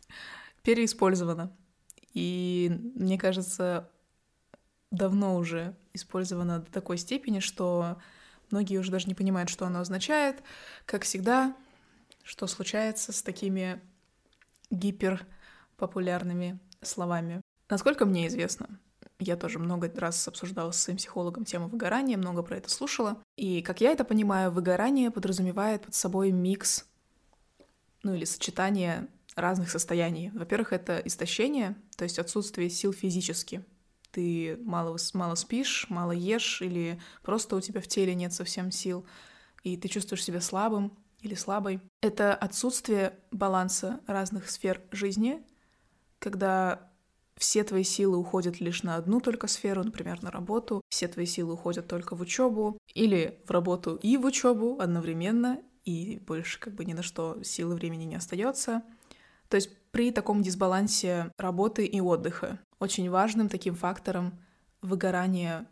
переиспользовано. 0.62 1.56
И 2.14 2.70
мне 2.94 3.18
кажется, 3.18 3.90
давно 4.90 5.37
уже 5.37 5.76
использовано 5.92 6.60
до 6.60 6.70
такой 6.70 6.99
степени, 6.99 7.40
что 7.40 8.00
многие 8.50 8.78
уже 8.78 8.90
даже 8.90 9.06
не 9.06 9.14
понимают, 9.14 9.50
что 9.50 9.66
оно 9.66 9.80
означает. 9.80 10.42
Как 10.87 11.02
всегда, 11.02 11.56
что 12.22 12.46
случается 12.46 13.12
с 13.12 13.22
такими 13.22 13.80
гиперпопулярными 14.70 16.58
словами. 16.82 17.40
Насколько 17.68 18.04
мне 18.06 18.26
известно, 18.26 18.80
я 19.18 19.36
тоже 19.36 19.58
много 19.58 19.92
раз 19.96 20.26
обсуждала 20.26 20.70
с 20.72 20.82
своим 20.82 20.96
психологом 20.96 21.44
тему 21.44 21.68
выгорания, 21.68 22.16
много 22.16 22.42
про 22.42 22.56
это 22.56 22.70
слушала. 22.70 23.22
И, 23.36 23.62
как 23.62 23.80
я 23.80 23.92
это 23.92 24.04
понимаю, 24.04 24.50
выгорание 24.50 25.10
подразумевает 25.10 25.82
под 25.82 25.94
собой 25.94 26.30
микс, 26.30 26.86
ну 28.02 28.14
или 28.14 28.24
сочетание 28.24 29.08
разных 29.36 29.70
состояний. 29.70 30.30
Во-первых, 30.30 30.72
это 30.72 30.98
истощение, 31.04 31.76
то 31.96 32.04
есть 32.04 32.18
отсутствие 32.18 32.70
сил 32.70 32.92
физически. 32.92 33.64
Ты 34.10 34.58
мало, 34.62 34.96
мало 35.14 35.34
спишь, 35.36 35.86
мало 35.88 36.12
ешь, 36.12 36.62
или 36.62 37.00
просто 37.22 37.54
у 37.54 37.60
тебя 37.60 37.80
в 37.80 37.86
теле 37.86 38.14
нет 38.14 38.32
совсем 38.32 38.72
сил 38.72 39.06
и 39.62 39.76
ты 39.76 39.88
чувствуешь 39.88 40.24
себя 40.24 40.40
слабым 40.40 40.92
или 41.22 41.34
слабой. 41.34 41.80
Это 42.00 42.34
отсутствие 42.34 43.18
баланса 43.30 44.00
разных 44.06 44.50
сфер 44.50 44.82
жизни, 44.90 45.42
когда 46.18 46.90
все 47.36 47.64
твои 47.64 47.84
силы 47.84 48.18
уходят 48.18 48.60
лишь 48.60 48.82
на 48.82 48.96
одну 48.96 49.20
только 49.20 49.46
сферу, 49.46 49.82
например, 49.82 50.22
на 50.22 50.30
работу, 50.30 50.82
все 50.90 51.08
твои 51.08 51.24
силы 51.24 51.54
уходят 51.54 51.88
только 51.88 52.14
в 52.14 52.20
учебу, 52.20 52.76
или 52.94 53.40
в 53.46 53.50
работу 53.50 53.96
и 53.96 54.18
в 54.18 54.26
учебу 54.26 54.78
одновременно, 54.78 55.58
и 55.84 56.18
больше 56.26 56.60
как 56.60 56.74
бы 56.74 56.84
ни 56.84 56.92
на 56.92 57.02
что 57.02 57.42
силы 57.42 57.74
времени 57.74 58.04
не 58.04 58.16
остается. 58.16 58.82
То 59.48 59.56
есть 59.56 59.70
при 59.90 60.12
таком 60.12 60.42
дисбалансе 60.42 61.32
работы 61.38 61.86
и 61.86 62.00
отдыха 62.00 62.60
очень 62.78 63.08
важным 63.08 63.48
таким 63.48 63.74
фактором 63.74 64.38
выгорания 64.82 65.66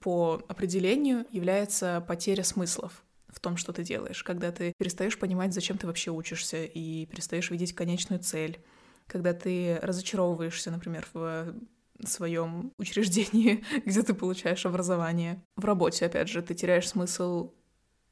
по 0.00 0.42
определению 0.48 1.26
является 1.30 2.04
потеря 2.06 2.44
смыслов 2.44 3.02
в 3.36 3.40
том, 3.40 3.58
что 3.58 3.72
ты 3.74 3.84
делаешь, 3.84 4.24
когда 4.24 4.50
ты 4.50 4.72
перестаешь 4.78 5.18
понимать, 5.18 5.52
зачем 5.52 5.76
ты 5.76 5.86
вообще 5.86 6.10
учишься, 6.10 6.64
и 6.64 7.04
перестаешь 7.04 7.50
видеть 7.50 7.74
конечную 7.74 8.18
цель, 8.22 8.58
когда 9.06 9.34
ты 9.34 9.78
разочаровываешься, 9.82 10.70
например, 10.70 11.06
в 11.12 11.54
своем 12.02 12.72
учреждении, 12.78 13.62
где 13.86 14.02
ты 14.02 14.14
получаешь 14.14 14.64
образование. 14.64 15.44
В 15.56 15.66
работе, 15.66 16.06
опять 16.06 16.30
же, 16.30 16.40
ты 16.40 16.54
теряешь 16.54 16.88
смысл 16.88 17.52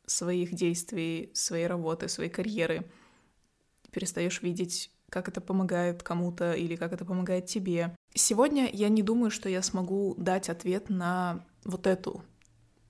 своих 0.07 0.55
действий, 0.55 1.31
своей 1.33 1.67
работы, 1.67 2.09
своей 2.09 2.31
карьеры. 2.31 2.85
Перестаешь 3.91 4.43
видеть, 4.43 4.91
как 5.09 5.29
это 5.29 5.41
помогает 5.41 6.03
кому-то 6.03 6.53
или 6.53 6.77
как 6.77 6.93
это 6.93 7.07
помогает 7.07 7.47
тебе. 7.47 7.97
Сегодня 8.15 8.69
я 8.71 8.91
не 8.91 9.03
думаю, 9.03 9.31
что 9.31 9.49
я 9.49 9.63
смогу 9.63 10.15
дать 10.19 10.51
ответ 10.51 10.91
на 10.91 11.47
вот 11.65 11.87
эту 11.87 12.23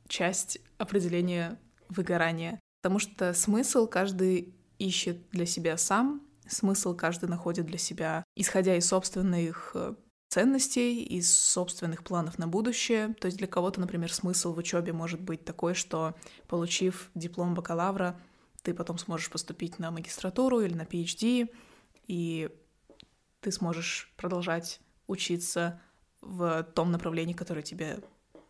часть 0.09 0.59
определения 0.79 1.61
выгорания, 1.89 2.61
потому 2.83 2.99
что 2.99 3.35
смысл 3.35 3.87
каждый 3.87 4.55
ищет 4.79 5.29
для 5.31 5.47
себя 5.47 5.77
сам, 5.77 6.23
смысл 6.47 6.95
каждый 6.95 7.29
находит 7.29 7.67
для 7.67 7.79
себя, 7.79 8.25
исходя 8.37 8.77
из 8.77 8.87
собственных 8.87 9.73
э, 9.75 9.95
ценностей, 10.29 11.03
из 11.03 11.35
собственных 11.35 12.05
планов 12.05 12.39
на 12.39 12.47
будущее. 12.47 13.15
То 13.21 13.27
есть 13.27 13.39
для 13.39 13.47
кого-то, 13.47 13.81
например, 13.81 14.13
смысл 14.13 14.53
в 14.53 14.59
учебе 14.59 14.93
может 14.93 15.21
быть 15.21 15.45
такой, 15.45 15.75
что 15.75 16.15
получив 16.49 17.11
диплом 17.15 17.55
бакалавра, 17.55 18.21
ты 18.63 18.75
потом 18.75 18.99
сможешь 18.99 19.31
поступить 19.31 19.79
на 19.79 19.91
магистратуру 19.91 20.61
или 20.61 20.75
на 20.75 20.83
PhD, 20.83 21.51
и 22.07 22.51
ты 23.41 23.53
сможешь 23.53 24.13
продолжать 24.17 24.81
учиться 25.07 25.81
в 26.21 26.63
том 26.75 26.91
направлении, 26.91 27.35
которое 27.35 27.63
тебе 27.63 27.99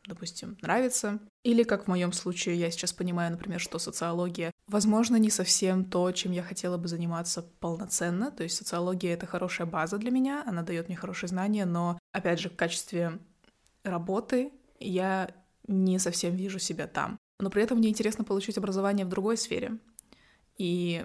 допустим, 0.07 0.59
нравится. 0.61 1.19
Или, 1.43 1.63
как 1.63 1.85
в 1.85 1.89
моем 1.89 2.13
случае, 2.13 2.57
я 2.57 2.71
сейчас 2.71 2.93
понимаю, 2.93 3.31
например, 3.31 3.61
что 3.61 3.79
социология, 3.79 4.51
возможно, 4.67 5.17
не 5.17 5.31
совсем 5.31 5.85
то, 5.85 6.11
чем 6.13 6.33
я 6.33 6.43
хотела 6.43 6.77
бы 6.77 6.89
заниматься 6.89 7.43
полноценно. 7.43 8.31
То 8.31 8.43
есть 8.43 8.57
социология— 8.57 9.15
это 9.15 9.27
хорошая 9.27 9.67
база 9.67 9.99
для 9.99 10.11
меня, 10.11 10.45
она 10.47 10.63
дает 10.63 10.89
мне 10.89 10.97
хорошие 10.97 11.29
знания, 11.29 11.65
но, 11.65 11.99
опять 12.13 12.41
же, 12.41 12.51
в 12.51 12.57
качестве 12.57 13.19
работы 13.83 14.53
я 14.79 15.31
не 15.67 15.99
совсем 15.99 16.35
вижу 16.35 16.59
себя 16.59 16.87
там. 16.87 17.19
Но 17.41 17.51
при 17.51 17.63
этом 17.63 17.79
мне 17.79 17.89
интересно 17.89 18.25
получить 18.25 18.59
образование 18.59 19.07
в 19.07 19.11
другой 19.11 19.37
сфере. 19.37 19.79
И 20.57 21.05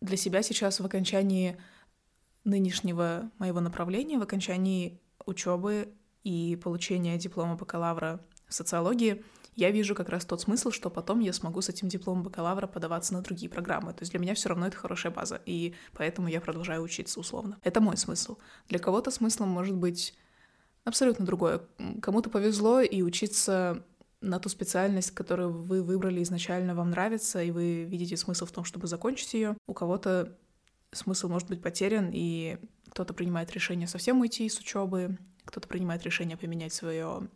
для 0.00 0.16
себя 0.16 0.42
сейчас 0.42 0.80
в 0.80 0.86
окончании 0.86 1.56
нынешнего 2.44 3.30
моего 3.38 3.60
направления, 3.60 4.18
в 4.18 4.22
окончании 4.22 5.00
учебы 5.26 5.92
и 6.26 6.56
получения 6.56 7.16
диплома 7.18 7.54
бакалавра 7.54 8.20
в 8.48 8.54
социологии, 8.54 9.22
я 9.54 9.70
вижу 9.70 9.94
как 9.94 10.08
раз 10.08 10.24
тот 10.24 10.40
смысл, 10.40 10.72
что 10.72 10.90
потом 10.90 11.20
я 11.20 11.32
смогу 11.32 11.60
с 11.60 11.68
этим 11.68 11.88
дипломом 11.88 12.24
бакалавра 12.24 12.66
подаваться 12.66 13.14
на 13.14 13.22
другие 13.22 13.48
программы. 13.48 13.92
То 13.92 14.02
есть 14.02 14.10
для 14.10 14.20
меня 14.20 14.34
все 14.34 14.48
равно 14.48 14.66
это 14.66 14.76
хорошая 14.76 15.12
база, 15.12 15.40
и 15.46 15.74
поэтому 15.92 16.26
я 16.26 16.40
продолжаю 16.40 16.82
учиться 16.82 17.20
условно. 17.20 17.58
Это 17.62 17.80
мой 17.80 17.96
смысл. 17.96 18.38
Для 18.68 18.80
кого-то 18.80 19.12
смыслом 19.12 19.50
может 19.50 19.76
быть 19.76 20.14
абсолютно 20.82 21.24
другое. 21.24 21.62
Кому-то 22.02 22.28
повезло 22.28 22.80
и 22.80 23.02
учиться 23.02 23.84
на 24.20 24.40
ту 24.40 24.48
специальность, 24.48 25.12
которую 25.12 25.52
вы 25.52 25.82
выбрали 25.82 26.24
изначально, 26.24 26.74
вам 26.74 26.90
нравится, 26.90 27.40
и 27.40 27.52
вы 27.52 27.84
видите 27.84 28.16
смысл 28.16 28.46
в 28.46 28.52
том, 28.52 28.64
чтобы 28.64 28.88
закончить 28.88 29.32
ее. 29.34 29.56
У 29.68 29.74
кого-то 29.74 30.36
смысл 30.90 31.28
может 31.28 31.48
быть 31.48 31.62
потерян, 31.62 32.10
и 32.12 32.58
кто-то 32.90 33.14
принимает 33.14 33.52
решение 33.52 33.86
совсем 33.86 34.20
уйти 34.20 34.48
с 34.48 34.58
учебы, 34.58 35.18
кто-то 35.46 35.68
принимает 35.68 36.02
решение 36.04 36.36
поменять 36.36 36.74
свое 36.74 37.28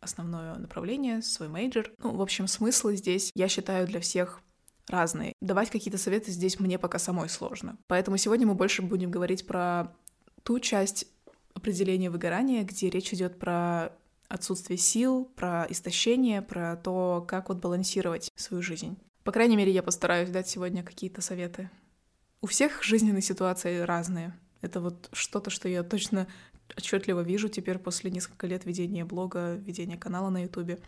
основное 0.00 0.56
направление, 0.56 1.22
свой 1.22 1.48
major. 1.48 1.90
Ну, 1.98 2.14
в 2.14 2.20
общем, 2.22 2.46
смыслы 2.46 2.96
здесь, 2.96 3.30
я 3.34 3.48
считаю, 3.48 3.86
для 3.86 4.00
всех 4.00 4.40
разные. 4.88 5.32
Давать 5.40 5.70
какие-то 5.70 5.98
советы 5.98 6.30
здесь 6.30 6.60
мне 6.60 6.78
пока 6.78 6.98
самой 6.98 7.28
сложно. 7.28 7.78
Поэтому 7.86 8.16
сегодня 8.18 8.46
мы 8.46 8.54
больше 8.54 8.82
будем 8.82 9.10
говорить 9.10 9.46
про 9.46 9.94
ту 10.42 10.60
часть 10.60 11.06
определения 11.54 12.10
выгорания, 12.10 12.64
где 12.64 12.90
речь 12.90 13.14
идет 13.14 13.38
про 13.38 13.92
отсутствие 14.28 14.76
сил, 14.76 15.24
про 15.36 15.66
истощение, 15.70 16.42
про 16.42 16.76
то, 16.76 17.24
как 17.26 17.48
вот 17.48 17.58
балансировать 17.58 18.30
свою 18.36 18.62
жизнь. 18.62 18.98
По 19.22 19.32
крайней 19.32 19.56
мере, 19.56 19.72
я 19.72 19.82
постараюсь 19.82 20.28
дать 20.28 20.48
сегодня 20.48 20.82
какие-то 20.82 21.22
советы. 21.22 21.70
У 22.42 22.46
всех 22.46 22.82
жизненные 22.82 23.22
ситуации 23.22 23.78
разные. 23.80 24.38
Это 24.60 24.80
вот 24.80 25.08
что-то, 25.12 25.50
что 25.50 25.68
я 25.68 25.82
точно 25.82 26.26
отчетливо 26.76 27.20
вижу 27.20 27.48
теперь 27.48 27.78
после 27.78 28.10
нескольких 28.10 28.48
лет 28.48 28.64
ведения 28.64 29.04
блога, 29.04 29.54
ведения 29.54 29.96
канала 29.96 30.30
на 30.30 30.42
Ютубе. 30.42 30.78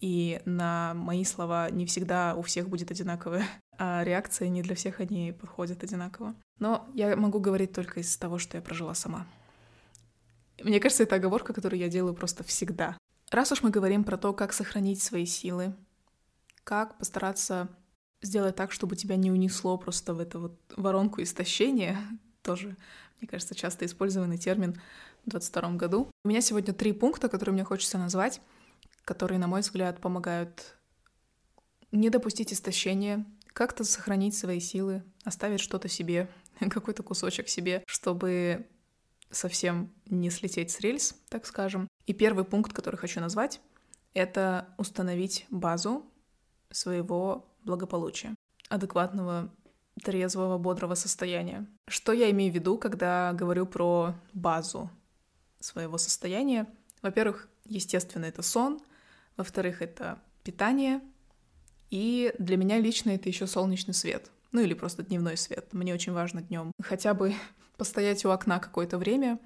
И 0.00 0.42
на 0.44 0.92
мои 0.94 1.24
слова 1.24 1.70
не 1.70 1.86
всегда 1.86 2.34
у 2.34 2.42
всех 2.42 2.68
будет 2.68 2.90
одинаковая, 2.90 3.46
а 3.78 4.04
реакция 4.04 4.48
не 4.48 4.62
для 4.62 4.74
всех 4.74 5.00
они 5.00 5.32
подходят 5.32 5.82
одинаково. 5.82 6.34
Но 6.58 6.86
я 6.94 7.16
могу 7.16 7.40
говорить 7.40 7.72
только 7.72 8.00
из 8.00 8.16
того, 8.16 8.38
что 8.38 8.58
я 8.58 8.62
прожила 8.62 8.94
сама. 8.94 9.26
Мне 10.62 10.80
кажется, 10.80 11.02
это 11.02 11.16
оговорка, 11.16 11.52
которую 11.52 11.80
я 11.80 11.88
делаю 11.88 12.14
просто 12.14 12.44
всегда. 12.44 12.96
Раз 13.30 13.52
уж 13.52 13.62
мы 13.62 13.70
говорим 13.70 14.04
про 14.04 14.16
то, 14.16 14.32
как 14.32 14.52
сохранить 14.52 15.02
свои 15.02 15.26
силы, 15.26 15.74
как 16.64 16.98
постараться 16.98 17.68
сделать 18.22 18.56
так, 18.56 18.72
чтобы 18.72 18.96
тебя 18.96 19.16
не 19.16 19.30
унесло 19.30 19.76
просто 19.76 20.14
в 20.14 20.20
эту 20.20 20.40
вот 20.40 20.60
воронку 20.76 21.22
истощения, 21.22 21.98
тоже 22.42 22.76
мне 23.20 23.28
кажется, 23.28 23.54
часто 23.54 23.84
использованный 23.86 24.38
термин 24.38 24.74
в 25.24 25.30
2022 25.30 25.70
году. 25.76 26.10
У 26.24 26.28
меня 26.28 26.40
сегодня 26.40 26.74
три 26.74 26.92
пункта, 26.92 27.28
которые 27.28 27.52
мне 27.52 27.64
хочется 27.64 27.98
назвать, 27.98 28.40
которые, 29.04 29.38
на 29.38 29.46
мой 29.46 29.60
взгляд, 29.60 30.00
помогают 30.00 30.76
не 31.92 32.10
допустить 32.10 32.52
истощения, 32.52 33.24
как-то 33.52 33.84
сохранить 33.84 34.36
свои 34.36 34.60
силы, 34.60 35.02
оставить 35.24 35.60
что-то 35.60 35.88
себе, 35.88 36.28
какой-то 36.70 37.02
кусочек 37.02 37.48
себе, 37.48 37.82
чтобы 37.86 38.66
совсем 39.30 39.92
не 40.06 40.30
слететь 40.30 40.70
с 40.70 40.80
рельс, 40.80 41.14
так 41.28 41.46
скажем. 41.46 41.88
И 42.06 42.12
первый 42.12 42.44
пункт, 42.44 42.72
который 42.72 42.96
хочу 42.96 43.20
назвать, 43.20 43.60
это 44.14 44.74
установить 44.78 45.46
базу 45.50 46.04
своего 46.70 47.46
благополучия, 47.64 48.34
адекватного 48.68 49.52
трезвого, 50.02 50.58
бодрого 50.58 50.94
состояния. 50.94 51.66
Что 51.88 52.12
я 52.12 52.30
имею 52.30 52.52
в 52.52 52.54
виду, 52.54 52.78
когда 52.78 53.32
говорю 53.32 53.66
про 53.66 54.14
базу 54.32 54.90
своего 55.60 55.98
состояния? 55.98 56.66
Во-первых, 57.02 57.48
естественно, 57.64 58.24
это 58.24 58.42
сон. 58.42 58.80
Во-вторых, 59.36 59.82
это 59.82 60.18
питание. 60.42 61.00
И 61.90 62.34
для 62.38 62.56
меня 62.56 62.78
лично 62.78 63.10
это 63.10 63.28
еще 63.28 63.46
солнечный 63.46 63.94
свет. 63.94 64.30
Ну 64.52 64.60
или 64.60 64.74
просто 64.74 65.02
дневной 65.02 65.36
свет. 65.36 65.72
Мне 65.72 65.94
очень 65.94 66.12
важно 66.12 66.42
днем 66.42 66.72
хотя 66.82 67.14
бы 67.14 67.34
постоять 67.76 68.24
у 68.24 68.30
окна 68.30 68.58
какое-то 68.58 68.98
время, 68.98 69.38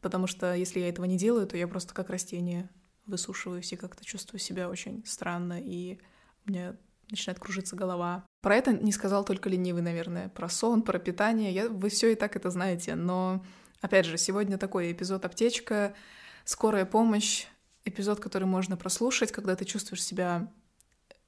потому 0.00 0.26
что 0.26 0.54
если 0.54 0.80
я 0.80 0.88
этого 0.88 1.04
не 1.04 1.16
делаю, 1.16 1.46
то 1.46 1.56
я 1.56 1.66
просто 1.68 1.94
как 1.94 2.10
растение 2.10 2.68
высушиваюсь 3.06 3.72
и 3.72 3.76
как-то 3.76 4.04
чувствую 4.04 4.40
себя 4.40 4.68
очень 4.68 5.04
странно, 5.06 5.60
и 5.60 5.98
у 6.44 6.50
меня 6.50 6.76
начинает 7.10 7.38
кружиться 7.38 7.76
голова. 7.76 8.24
Про 8.46 8.54
это 8.54 8.72
не 8.72 8.92
сказал 8.92 9.24
только 9.24 9.48
ленивый, 9.48 9.82
наверное. 9.82 10.28
Про 10.28 10.48
сон, 10.48 10.82
про 10.82 11.00
питание. 11.00 11.52
Я, 11.52 11.68
вы 11.68 11.88
все 11.88 12.12
и 12.12 12.14
так 12.14 12.36
это 12.36 12.48
знаете. 12.50 12.94
Но, 12.94 13.44
опять 13.80 14.06
же, 14.06 14.16
сегодня 14.18 14.56
такой 14.56 14.92
эпизод 14.92 15.24
аптечка, 15.24 15.96
скорая 16.44 16.86
помощь, 16.86 17.46
эпизод, 17.84 18.20
который 18.20 18.44
можно 18.44 18.76
прослушать, 18.76 19.32
когда 19.32 19.56
ты 19.56 19.64
чувствуешь 19.64 20.04
себя 20.04 20.48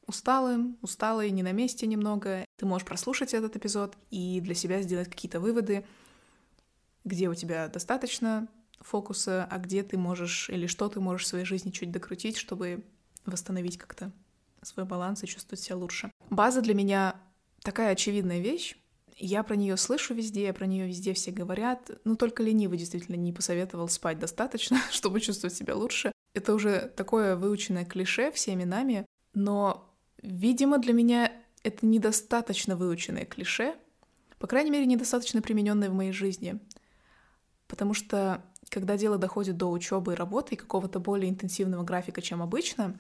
усталым, 0.07 0.79
усталой, 0.81 1.33
не 1.33 1.43
на 1.43 1.51
месте 1.51 1.89
немного. 1.89 2.45
Ты 2.57 2.67
можешь 2.67 2.87
прослушать 2.87 3.35
этот 3.35 3.57
эпизод 3.57 3.97
и 4.13 4.41
для 4.41 4.55
себя 4.55 4.81
сделать 4.81 5.09
какие-то 5.09 5.41
выводы, 5.41 5.85
где 7.05 7.29
у 7.29 7.35
тебя 7.35 7.67
достаточно 7.67 8.47
фокуса, 8.79 9.45
а 9.51 9.59
где 9.59 9.83
ты 9.83 9.99
можешь 9.99 10.51
или 10.51 10.69
что 10.69 10.89
ты 10.89 11.01
можешь 11.01 11.27
в 11.27 11.31
своей 11.31 11.45
жизни 11.45 11.71
чуть 11.71 11.91
докрутить, 11.91 12.37
чтобы 12.37 12.85
восстановить 13.27 13.77
как-то 13.77 14.13
свой 14.63 14.87
баланс 14.87 15.23
и 15.25 15.27
чувствовать 15.27 15.61
себя 15.61 15.77
лучше. 15.77 16.11
База 16.31 16.61
для 16.61 16.75
меня 16.75 17.17
такая 17.63 17.93
очевидная 17.93 18.41
вещь. 18.41 18.77
Я 19.17 19.43
про 19.43 19.57
нее 19.57 19.77
слышу 19.77 20.15
везде, 20.15 20.53
про 20.53 20.67
нее 20.67 20.87
везде 20.87 21.13
все 21.13 21.33
говорят. 21.33 21.91
Ну, 22.05 22.17
только 22.17 22.43
ленивый 22.43 22.79
действительно 22.79 23.17
не 23.17 23.33
посоветовал 23.33 23.89
спать 23.89 24.19
достаточно, 24.19 24.81
чтобы 24.91 25.21
чувствовать 25.21 25.55
себя 25.55 25.75
лучше. 25.75 26.13
Это 26.35 26.55
уже 26.55 26.93
такое 26.97 27.37
выученное 27.37 27.85
клише 27.85 28.31
всеми 28.31 28.65
нами, 28.65 29.07
но 29.35 29.89
Видимо, 30.23 30.79
для 30.79 30.93
меня 30.93 31.33
это 31.63 31.87
недостаточно 31.87 32.77
выученное 32.77 33.25
клише, 33.25 33.75
по 34.39 34.47
крайней 34.47 34.71
мере, 34.71 34.87
недостаточно 34.87 35.43
примененное 35.43 35.91
в 35.91 35.95
моей 35.95 36.13
жизни. 36.13 36.59
Потому 37.67 37.95
что, 37.95 38.45
когда 38.69 38.97
дело 38.97 39.19
доходит 39.19 39.57
до 39.57 39.71
учебы 39.71 40.13
и 40.13 40.17
работы 40.17 40.55
и 40.55 40.59
какого-то 40.59 40.99
более 41.01 41.31
интенсивного 41.31 41.85
графика, 41.85 42.23
чем 42.23 42.43
обычно, 42.43 42.99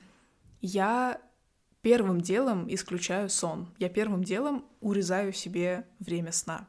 я 0.60 1.20
первым 1.88 2.20
делом 2.20 2.66
исключаю 2.68 3.30
сон. 3.30 3.66
Я 3.78 3.88
первым 3.88 4.22
делом 4.22 4.66
урезаю 4.82 5.32
себе 5.32 5.86
время 6.00 6.32
сна. 6.32 6.68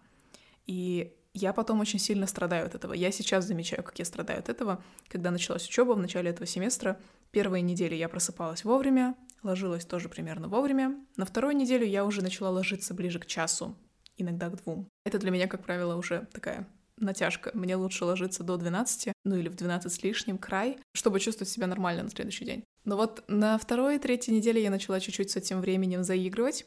И 0.65 1.13
я 1.33 1.51
потом 1.51 1.81
очень 1.81 1.99
сильно 1.99 2.25
страдаю 2.25 2.65
от 2.67 2.73
этого. 2.73 2.93
Я 2.93 3.11
сейчас 3.11 3.43
замечаю, 3.43 3.83
как 3.83 3.99
я 3.99 4.05
страдаю 4.05 4.39
от 4.39 4.47
этого. 4.47 4.81
Когда 5.09 5.29
началась 5.29 5.67
учеба 5.67 5.91
в 5.91 5.99
начале 5.99 6.29
этого 6.29 6.47
семестра, 6.47 6.97
первые 7.31 7.61
недели 7.63 7.95
я 7.95 8.07
просыпалась 8.07 8.63
вовремя, 8.63 9.13
ложилась 9.43 9.83
тоже 9.83 10.07
примерно 10.07 10.47
вовремя. 10.47 10.95
На 11.17 11.25
вторую 11.25 11.53
неделю 11.53 11.85
я 11.85 12.05
уже 12.05 12.21
начала 12.21 12.49
ложиться 12.49 12.93
ближе 12.93 13.19
к 13.19 13.25
часу, 13.25 13.75
иногда 14.15 14.47
к 14.47 14.63
двум. 14.63 14.87
Это 15.03 15.19
для 15.19 15.31
меня, 15.31 15.47
как 15.47 15.65
правило, 15.65 15.97
уже 15.97 16.29
такая 16.31 16.65
натяжка. 16.99 17.51
Мне 17.53 17.75
лучше 17.75 18.05
ложиться 18.05 18.43
до 18.43 18.57
12, 18.57 19.13
ну 19.25 19.35
или 19.35 19.49
в 19.49 19.55
12 19.55 19.91
с 19.91 20.03
лишним, 20.03 20.37
край, 20.37 20.77
чтобы 20.93 21.19
чувствовать 21.19 21.49
себя 21.49 21.67
нормально 21.67 22.03
на 22.03 22.09
следующий 22.09 22.45
день. 22.45 22.63
Но 22.85 22.95
вот 22.95 23.23
на 23.27 23.57
второй 23.57 23.95
и 23.97 23.99
третьей 23.99 24.35
неделе 24.35 24.61
я 24.61 24.69
начала 24.69 24.99
чуть-чуть 24.99 25.31
с 25.31 25.35
этим 25.35 25.61
временем 25.61 26.03
заигрывать. 26.03 26.65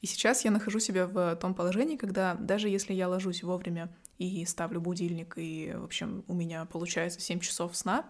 И 0.00 0.06
сейчас 0.06 0.44
я 0.44 0.50
нахожу 0.50 0.80
себя 0.80 1.06
в 1.06 1.36
том 1.36 1.54
положении, 1.54 1.96
когда 1.96 2.34
даже 2.34 2.68
если 2.68 2.94
я 2.94 3.08
ложусь 3.08 3.42
вовремя 3.42 3.94
и 4.18 4.44
ставлю 4.46 4.80
будильник, 4.80 5.34
и, 5.36 5.74
в 5.76 5.84
общем, 5.84 6.24
у 6.26 6.34
меня 6.34 6.64
получается 6.64 7.20
7 7.20 7.40
часов 7.40 7.76
сна, 7.76 8.06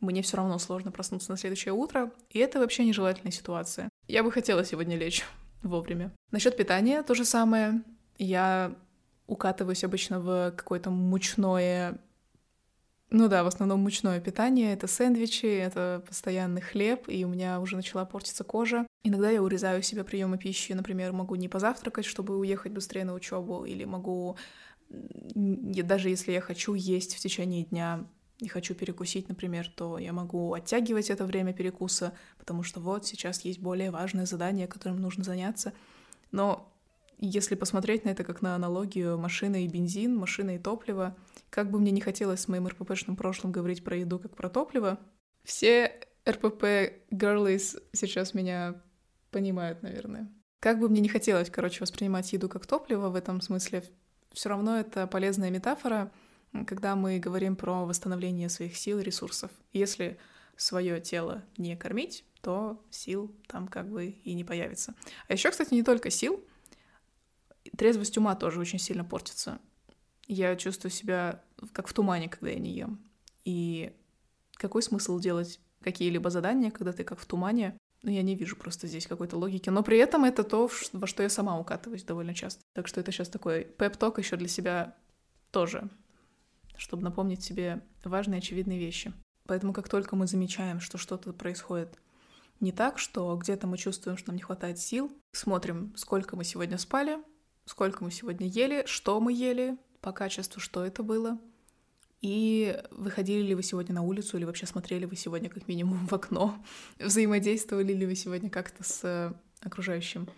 мне 0.00 0.22
все 0.22 0.38
равно 0.38 0.58
сложно 0.58 0.90
проснуться 0.90 1.30
на 1.30 1.36
следующее 1.36 1.74
утро, 1.74 2.10
и 2.30 2.38
это 2.38 2.58
вообще 2.58 2.84
нежелательная 2.84 3.32
ситуация. 3.32 3.90
Я 4.08 4.22
бы 4.22 4.32
хотела 4.32 4.64
сегодня 4.64 4.96
лечь 4.96 5.24
вовремя. 5.62 6.12
Насчет 6.30 6.56
питания 6.56 7.02
то 7.02 7.14
же 7.14 7.24
самое. 7.24 7.82
Я 8.18 8.74
укатываюсь 9.30 9.84
обычно 9.84 10.20
в 10.20 10.52
какое-то 10.56 10.90
мучное 10.90 11.98
ну 13.12 13.26
да, 13.26 13.42
в 13.42 13.48
основном 13.48 13.80
мучное 13.80 14.20
питание, 14.20 14.72
это 14.72 14.86
сэндвичи, 14.86 15.46
это 15.46 16.04
постоянный 16.06 16.60
хлеб, 16.60 17.08
и 17.08 17.24
у 17.24 17.28
меня 17.28 17.58
уже 17.58 17.74
начала 17.74 18.04
портиться 18.04 18.44
кожа. 18.44 18.86
Иногда 19.02 19.30
я 19.30 19.42
урезаю 19.42 19.82
себе 19.82 20.04
приемы 20.04 20.38
пищи, 20.38 20.72
например, 20.74 21.12
могу 21.12 21.34
не 21.34 21.48
позавтракать, 21.48 22.04
чтобы 22.04 22.38
уехать 22.38 22.70
быстрее 22.70 23.04
на 23.04 23.14
учебу, 23.14 23.64
или 23.64 23.84
могу, 23.84 24.36
даже 24.88 26.08
если 26.08 26.30
я 26.30 26.40
хочу 26.40 26.74
есть 26.74 27.16
в 27.16 27.18
течение 27.18 27.64
дня, 27.64 28.06
не 28.40 28.48
хочу 28.48 28.76
перекусить, 28.76 29.28
например, 29.28 29.68
то 29.74 29.98
я 29.98 30.12
могу 30.12 30.54
оттягивать 30.54 31.10
это 31.10 31.24
время 31.26 31.52
перекуса, 31.52 32.12
потому 32.38 32.62
что 32.62 32.78
вот 32.78 33.06
сейчас 33.06 33.40
есть 33.40 33.58
более 33.58 33.90
важное 33.90 34.24
задание, 34.24 34.68
которым 34.68 35.00
нужно 35.00 35.24
заняться. 35.24 35.72
Но 36.30 36.72
если 37.26 37.54
посмотреть 37.54 38.04
на 38.04 38.10
это 38.10 38.24
как 38.24 38.40
на 38.40 38.54
аналогию 38.54 39.18
машины 39.18 39.64
и 39.64 39.68
бензин, 39.68 40.16
машина 40.16 40.56
и 40.56 40.58
топливо, 40.58 41.16
как 41.50 41.70
бы 41.70 41.78
мне 41.78 41.90
не 41.90 42.00
хотелось 42.00 42.40
с 42.40 42.48
моим 42.48 42.66
РППшным 42.66 43.16
прошлым 43.16 43.52
говорить 43.52 43.84
про 43.84 43.96
еду 43.96 44.18
как 44.18 44.34
про 44.34 44.48
топливо, 44.48 44.98
все 45.44 46.00
РПП 46.28 46.64
girlies 47.10 47.82
сейчас 47.92 48.34
меня 48.34 48.80
понимают, 49.30 49.82
наверное. 49.82 50.32
Как 50.60 50.78
бы 50.78 50.88
мне 50.88 51.00
не 51.00 51.08
хотелось, 51.08 51.50
короче, 51.50 51.80
воспринимать 51.80 52.32
еду 52.32 52.48
как 52.48 52.66
топливо 52.66 53.08
в 53.08 53.14
этом 53.14 53.40
смысле, 53.40 53.84
все 54.32 54.48
равно 54.48 54.78
это 54.78 55.06
полезная 55.06 55.50
метафора, 55.50 56.10
когда 56.66 56.96
мы 56.96 57.18
говорим 57.18 57.56
про 57.56 57.84
восстановление 57.84 58.48
своих 58.48 58.76
сил 58.76 58.98
и 58.98 59.02
ресурсов. 59.02 59.50
Если 59.72 60.18
свое 60.56 61.00
тело 61.00 61.42
не 61.56 61.76
кормить, 61.76 62.24
то 62.42 62.82
сил 62.90 63.34
там 63.46 63.68
как 63.68 63.90
бы 63.90 64.06
и 64.06 64.34
не 64.34 64.44
появится. 64.44 64.94
А 65.28 65.32
еще, 65.32 65.50
кстати, 65.50 65.74
не 65.74 65.82
только 65.82 66.10
сил, 66.10 66.44
трезвость 67.80 68.18
ума 68.18 68.34
тоже 68.34 68.60
очень 68.60 68.78
сильно 68.78 69.06
портится. 69.06 69.58
Я 70.26 70.54
чувствую 70.54 70.90
себя 70.90 71.42
как 71.72 71.88
в 71.88 71.94
тумане, 71.94 72.28
когда 72.28 72.50
я 72.50 72.58
не 72.58 72.72
ем. 72.72 73.00
И 73.46 73.96
какой 74.52 74.82
смысл 74.82 75.18
делать 75.18 75.58
какие-либо 75.80 76.28
задания, 76.28 76.70
когда 76.70 76.92
ты 76.92 77.04
как 77.04 77.18
в 77.18 77.24
тумане? 77.24 77.78
Ну, 78.02 78.10
я 78.10 78.20
не 78.20 78.36
вижу 78.36 78.56
просто 78.56 78.86
здесь 78.86 79.06
какой-то 79.06 79.38
логики. 79.38 79.70
Но 79.70 79.82
при 79.82 79.96
этом 79.96 80.24
это 80.24 80.44
то, 80.44 80.70
во 80.92 81.06
что 81.06 81.22
я 81.22 81.30
сама 81.30 81.58
укатываюсь 81.58 82.04
довольно 82.04 82.34
часто. 82.34 82.60
Так 82.74 82.86
что 82.86 83.00
это 83.00 83.12
сейчас 83.12 83.30
такой 83.30 83.64
пеп-ток 83.64 84.18
еще 84.18 84.36
для 84.36 84.48
себя 84.48 84.94
тоже, 85.50 85.88
чтобы 86.76 87.02
напомнить 87.02 87.42
себе 87.42 87.82
важные 88.04 88.38
очевидные 88.40 88.78
вещи. 88.78 89.14
Поэтому 89.46 89.72
как 89.72 89.88
только 89.88 90.16
мы 90.16 90.26
замечаем, 90.26 90.80
что 90.80 90.98
что-то 90.98 91.32
происходит 91.32 91.98
не 92.60 92.72
так, 92.72 92.98
что 92.98 93.34
где-то 93.38 93.66
мы 93.66 93.78
чувствуем, 93.78 94.18
что 94.18 94.28
нам 94.28 94.36
не 94.36 94.42
хватает 94.42 94.78
сил, 94.78 95.10
смотрим, 95.32 95.94
сколько 95.96 96.36
мы 96.36 96.44
сегодня 96.44 96.76
спали, 96.76 97.16
сколько 97.70 98.02
мы 98.02 98.10
сегодня 98.10 98.48
ели, 98.48 98.82
что 98.86 99.20
мы 99.20 99.32
ели, 99.32 99.78
по 100.00 100.10
качеству, 100.10 100.60
что 100.60 100.84
это 100.84 101.04
было, 101.04 101.38
и 102.20 102.76
выходили 102.90 103.42
ли 103.42 103.54
вы 103.54 103.62
сегодня 103.62 103.94
на 103.94 104.02
улицу, 104.02 104.36
или 104.36 104.44
вообще 104.44 104.66
смотрели 104.66 105.04
вы 105.04 105.14
сегодня 105.14 105.48
как 105.48 105.68
минимум 105.68 106.08
в 106.08 106.12
окно, 106.12 106.60
взаимодействовали 106.98 107.92
ли 107.92 108.06
вы 108.06 108.16
сегодня 108.16 108.50
как-то 108.50 108.82
с 108.82 109.36
окружающим 109.60 110.28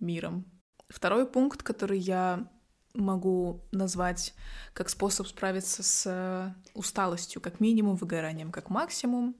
миром. 0.00 0.44
Второй 0.88 1.28
пункт, 1.28 1.62
который 1.62 2.00
я 2.00 2.50
могу 2.92 3.62
назвать 3.70 4.34
как 4.72 4.88
способ 4.88 5.28
справиться 5.28 5.84
с 5.84 6.56
усталостью, 6.74 7.40
как 7.40 7.60
минимум 7.60 7.94
выгоранием, 7.94 8.50
как 8.50 8.68
максимум, 8.68 9.36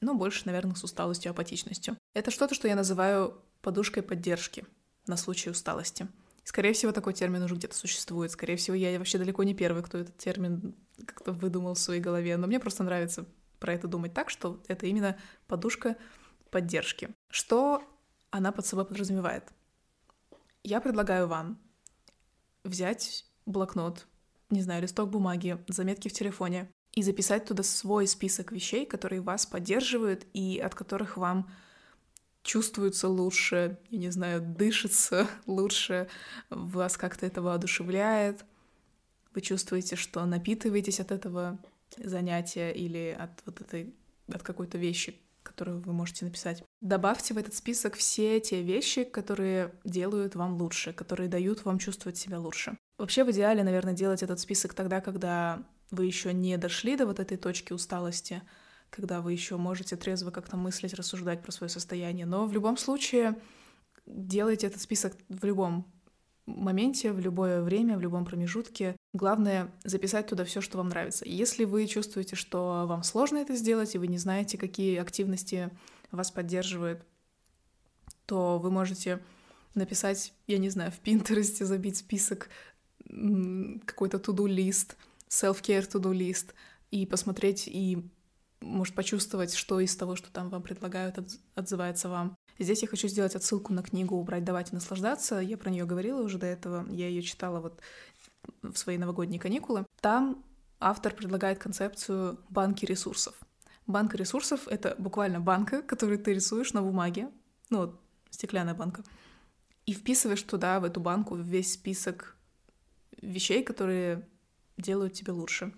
но 0.00 0.14
больше, 0.14 0.42
наверное, 0.44 0.74
с 0.74 0.84
усталостью, 0.84 1.30
апатичностью. 1.30 1.96
Это 2.12 2.30
что-то, 2.30 2.54
что 2.54 2.68
я 2.68 2.76
называю 2.76 3.40
подушкой 3.62 4.02
поддержки 4.02 4.66
на 5.06 5.16
случай 5.16 5.48
усталости— 5.48 6.06
Скорее 6.44 6.74
всего, 6.74 6.92
такой 6.92 7.14
термин 7.14 7.42
уже 7.42 7.56
где-то 7.56 7.74
существует. 7.74 8.30
Скорее 8.30 8.56
всего, 8.56 8.76
я 8.76 8.98
вообще 8.98 9.18
далеко 9.18 9.42
не 9.42 9.54
первый, 9.54 9.82
кто 9.82 9.98
этот 9.98 10.16
термин 10.18 10.74
как-то 11.06 11.32
выдумал 11.32 11.74
в 11.74 11.78
своей 11.78 12.00
голове. 12.00 12.36
Но 12.36 12.46
мне 12.46 12.60
просто 12.60 12.84
нравится 12.84 13.26
про 13.58 13.72
это 13.72 13.88
думать 13.88 14.12
так, 14.12 14.28
что 14.28 14.62
это 14.68 14.86
именно 14.86 15.18
подушка 15.46 15.96
поддержки. 16.50 17.08
Что 17.30 17.82
она 18.30 18.52
под 18.52 18.66
собой 18.66 18.84
подразумевает? 18.84 19.44
Я 20.62 20.80
предлагаю 20.80 21.28
вам 21.28 21.58
взять 22.62 23.24
блокнот, 23.46 24.06
не 24.50 24.60
знаю, 24.60 24.82
листок 24.82 25.10
бумаги, 25.10 25.58
заметки 25.68 26.08
в 26.08 26.12
телефоне 26.12 26.70
и 26.92 27.02
записать 27.02 27.46
туда 27.46 27.62
свой 27.62 28.06
список 28.06 28.52
вещей, 28.52 28.86
которые 28.86 29.20
вас 29.20 29.46
поддерживают 29.46 30.26
и 30.32 30.58
от 30.58 30.74
которых 30.74 31.16
вам 31.16 31.50
чувствуется 32.44 33.08
лучше, 33.08 33.78
я 33.90 33.98
не 33.98 34.10
знаю, 34.10 34.40
дышится 34.40 35.26
лучше, 35.46 36.08
вас 36.50 36.96
как-то 36.96 37.26
это 37.26 37.42
воодушевляет, 37.42 38.44
вы 39.34 39.40
чувствуете, 39.40 39.96
что 39.96 40.24
напитываетесь 40.24 41.00
от 41.00 41.10
этого 41.10 41.58
занятия 41.96 42.70
или 42.70 43.16
от 43.18 43.30
вот 43.46 43.60
этой, 43.60 43.92
от 44.32 44.42
какой-то 44.42 44.78
вещи, 44.78 45.20
которую 45.42 45.80
вы 45.80 45.92
можете 45.92 46.24
написать. 46.24 46.62
Добавьте 46.80 47.34
в 47.34 47.38
этот 47.38 47.54
список 47.54 47.94
все 47.94 48.38
те 48.40 48.62
вещи, 48.62 49.04
которые 49.04 49.72
делают 49.84 50.36
вам 50.36 50.60
лучше, 50.60 50.92
которые 50.92 51.28
дают 51.28 51.64
вам 51.64 51.78
чувствовать 51.78 52.16
себя 52.16 52.38
лучше. 52.38 52.76
Вообще 52.98 53.24
в 53.24 53.30
идеале, 53.32 53.64
наверное, 53.64 53.94
делать 53.94 54.22
этот 54.22 54.38
список 54.38 54.74
тогда, 54.74 55.00
когда 55.00 55.62
вы 55.90 56.06
еще 56.06 56.32
не 56.32 56.56
дошли 56.56 56.96
до 56.96 57.06
вот 57.06 57.18
этой 57.18 57.36
точки 57.36 57.72
усталости, 57.72 58.42
когда 58.94 59.20
вы 59.20 59.32
еще 59.32 59.56
можете 59.56 59.96
трезво 59.96 60.30
как-то 60.30 60.56
мыслить, 60.56 60.94
рассуждать 60.94 61.42
про 61.42 61.50
свое 61.50 61.68
состояние. 61.68 62.26
Но 62.26 62.46
в 62.46 62.52
любом 62.52 62.76
случае 62.76 63.36
делайте 64.06 64.68
этот 64.68 64.80
список 64.80 65.16
в 65.28 65.44
любом 65.44 65.92
моменте, 66.46 67.10
в 67.10 67.18
любое 67.18 67.62
время, 67.62 67.98
в 67.98 68.00
любом 68.00 68.24
промежутке. 68.24 68.94
Главное 69.12 69.72
записать 69.82 70.28
туда 70.28 70.44
все, 70.44 70.60
что 70.60 70.78
вам 70.78 70.90
нравится. 70.90 71.24
Если 71.26 71.64
вы 71.64 71.88
чувствуете, 71.88 72.36
что 72.36 72.84
вам 72.86 73.02
сложно 73.02 73.38
это 73.38 73.56
сделать, 73.56 73.96
и 73.96 73.98
вы 73.98 74.06
не 74.06 74.18
знаете, 74.18 74.58
какие 74.58 74.98
активности 74.98 75.70
вас 76.12 76.30
поддерживают, 76.30 77.04
то 78.26 78.60
вы 78.60 78.70
можете 78.70 79.20
написать, 79.74 80.32
я 80.46 80.58
не 80.58 80.70
знаю, 80.70 80.92
в 80.92 81.00
Пинтересте 81.00 81.64
забить 81.64 81.96
список, 81.96 82.48
какой-то 83.08 84.18
to-do 84.18 84.46
лист, 84.46 84.96
self-care 85.28 85.90
to-do 85.90 86.14
лист, 86.14 86.54
и 86.92 87.06
посмотреть 87.06 87.66
и 87.66 88.08
может 88.64 88.94
почувствовать, 88.94 89.54
что 89.54 89.80
из 89.80 89.94
того, 89.96 90.16
что 90.16 90.32
там 90.32 90.48
вам 90.48 90.62
предлагают, 90.62 91.18
отзывается 91.54 92.08
вам. 92.08 92.36
Здесь 92.58 92.82
я 92.82 92.88
хочу 92.88 93.08
сделать 93.08 93.34
отсылку 93.34 93.72
на 93.72 93.82
книгу 93.82 94.16
«Убрать, 94.16 94.44
давать 94.44 94.72
и 94.72 94.74
наслаждаться». 94.74 95.38
Я 95.40 95.58
про 95.58 95.70
нее 95.70 95.84
говорила 95.84 96.22
уже 96.22 96.38
до 96.38 96.46
этого. 96.46 96.86
Я 96.90 97.08
ее 97.08 97.22
читала 97.22 97.60
вот 97.60 97.80
в 98.62 98.76
свои 98.76 98.96
новогодние 98.98 99.40
каникулы. 99.40 99.86
Там 100.00 100.44
автор 100.80 101.14
предлагает 101.14 101.58
концепцию 101.58 102.38
банки 102.48 102.84
ресурсов. 102.84 103.34
Банка 103.86 104.16
ресурсов— 104.16 104.66
это 104.68 104.94
буквально 104.98 105.40
банка, 105.40 105.82
которую 105.82 106.18
ты 106.18 106.32
рисуешь 106.32 106.72
на 106.72 106.82
бумаге, 106.82 107.28
ну, 107.70 107.78
вот, 107.78 108.00
стеклянная 108.30 108.74
банка, 108.74 109.02
и 109.84 109.92
вписываешь 109.92 110.42
туда, 110.42 110.80
в 110.80 110.84
эту 110.84 111.00
банку, 111.00 111.36
весь 111.36 111.74
список 111.74 112.36
вещей, 113.20 113.62
которые 113.62 114.26
делают 114.78 115.12
тебя 115.12 115.34
лучше. 115.34 115.74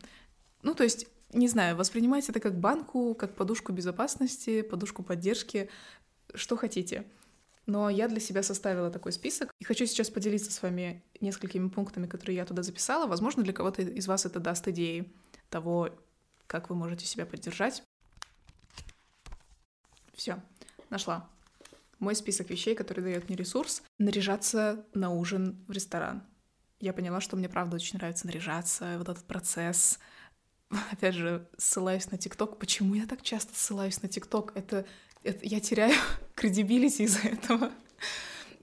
Ну, 0.63 0.75
то 0.75 0.85
есть 0.85 1.09
не 1.37 1.49
знаю, 1.49 1.77
воспринимайте 1.77 2.33
это 2.33 2.41
как 2.41 2.59
банку, 2.59 3.15
как 3.15 3.35
подушку 3.35 3.73
безопасности, 3.73 4.63
подушку 4.63 5.03
поддержки, 5.03 5.69
что 6.35 6.57
хотите. 6.57 7.05
Но 7.67 7.91
я 7.91 8.09
для 8.09 8.21
себя 8.21 8.43
составила 8.43 8.91
такой 8.91 9.13
список 9.13 9.51
и 9.59 9.65
хочу 9.65 9.87
сейчас 9.87 10.09
поделиться 10.09 10.53
с 10.53 10.63
вами 10.63 11.03
несколькими 11.21 11.69
пунктами, 11.69 12.07
которые 12.07 12.37
я 12.37 12.45
туда 12.45 12.63
записала. 12.63 13.07
Возможно, 13.07 13.43
для 13.43 13.53
кого-то 13.53 13.83
из 13.83 14.07
вас 14.07 14.25
это 14.25 14.41
даст 14.41 14.67
идеи 14.69 15.13
того, 15.51 15.91
как 16.47 16.71
вы 16.71 16.77
можете 16.77 17.07
себя 17.07 17.27
поддержать. 17.27 17.83
Все, 20.15 20.41
нашла. 20.91 21.29
Мой 21.99 22.15
список 22.15 22.51
вещей, 22.51 22.75
который 22.75 23.03
дает 23.03 23.29
мне 23.29 23.37
ресурс, 23.37 23.83
наряжаться 23.99 24.85
на 24.95 25.11
ужин 25.11 25.65
в 25.67 25.73
ресторан. 25.73 26.23
Я 26.79 26.93
поняла, 26.93 27.21
что 27.21 27.37
мне 27.37 27.49
правда 27.49 27.77
очень 27.77 27.99
нравится 27.99 28.27
наряжаться, 28.27 28.97
вот 28.99 29.09
этот 29.09 29.25
процесс. 29.25 29.99
Опять 30.93 31.15
же, 31.15 31.47
ссылаюсь 31.57 32.11
на 32.11 32.19
ТикТок. 32.19 32.59
Почему 32.59 32.95
я 32.95 33.07
так 33.07 33.23
часто 33.23 33.55
ссылаюсь 33.55 34.03
на 34.03 34.09
ТикТок? 34.09 34.53
Это, 34.55 34.85
это 35.23 35.47
я 35.47 35.61
теряю 35.61 35.95
кредибилити 36.35 37.05
из-за 37.05 37.29
этого. 37.29 37.73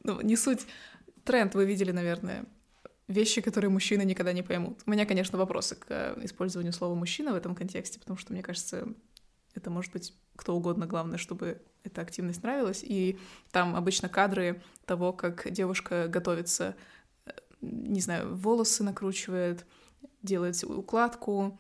Ну, 0.04 0.22
не 0.22 0.36
суть. 0.36 0.66
Тренд 1.24 1.56
вы 1.56 1.66
видели, 1.66 1.92
наверное. 1.92 2.46
Вещи, 3.08 3.42
которые 3.42 3.70
мужчины 3.70 4.04
никогда 4.04 4.34
не 4.34 4.44
поймут. 4.44 4.82
У 4.86 4.92
меня, 4.92 5.06
конечно, 5.06 5.38
вопросы 5.38 5.76
к 5.76 5.86
э, 5.90 6.20
использованию 6.24 6.74
слова 6.74 6.96
«мужчина» 6.96 7.34
в 7.34 7.36
этом 7.36 7.54
контексте, 7.54 8.00
потому 8.00 8.18
что, 8.18 8.34
мне 8.34 8.42
кажется, 8.42 8.88
это 9.54 9.70
может 9.70 9.92
быть 9.92 10.14
кто 10.36 10.56
угодно, 10.56 10.88
главное, 10.88 11.18
чтобы 11.18 11.62
эта 11.84 12.02
активность 12.02 12.44
нравилась. 12.44 12.82
И 12.84 13.20
там 13.52 13.76
обычно 13.76 14.10
кадры 14.10 14.62
того, 14.86 15.14
как 15.14 15.52
девушка 15.52 16.08
готовится, 16.08 16.76
э, 17.26 17.32
не 17.62 18.00
знаю, 18.00 18.36
волосы 18.36 18.84
накручивает, 18.84 19.66
делает 20.22 20.62
укладку, 20.64 21.60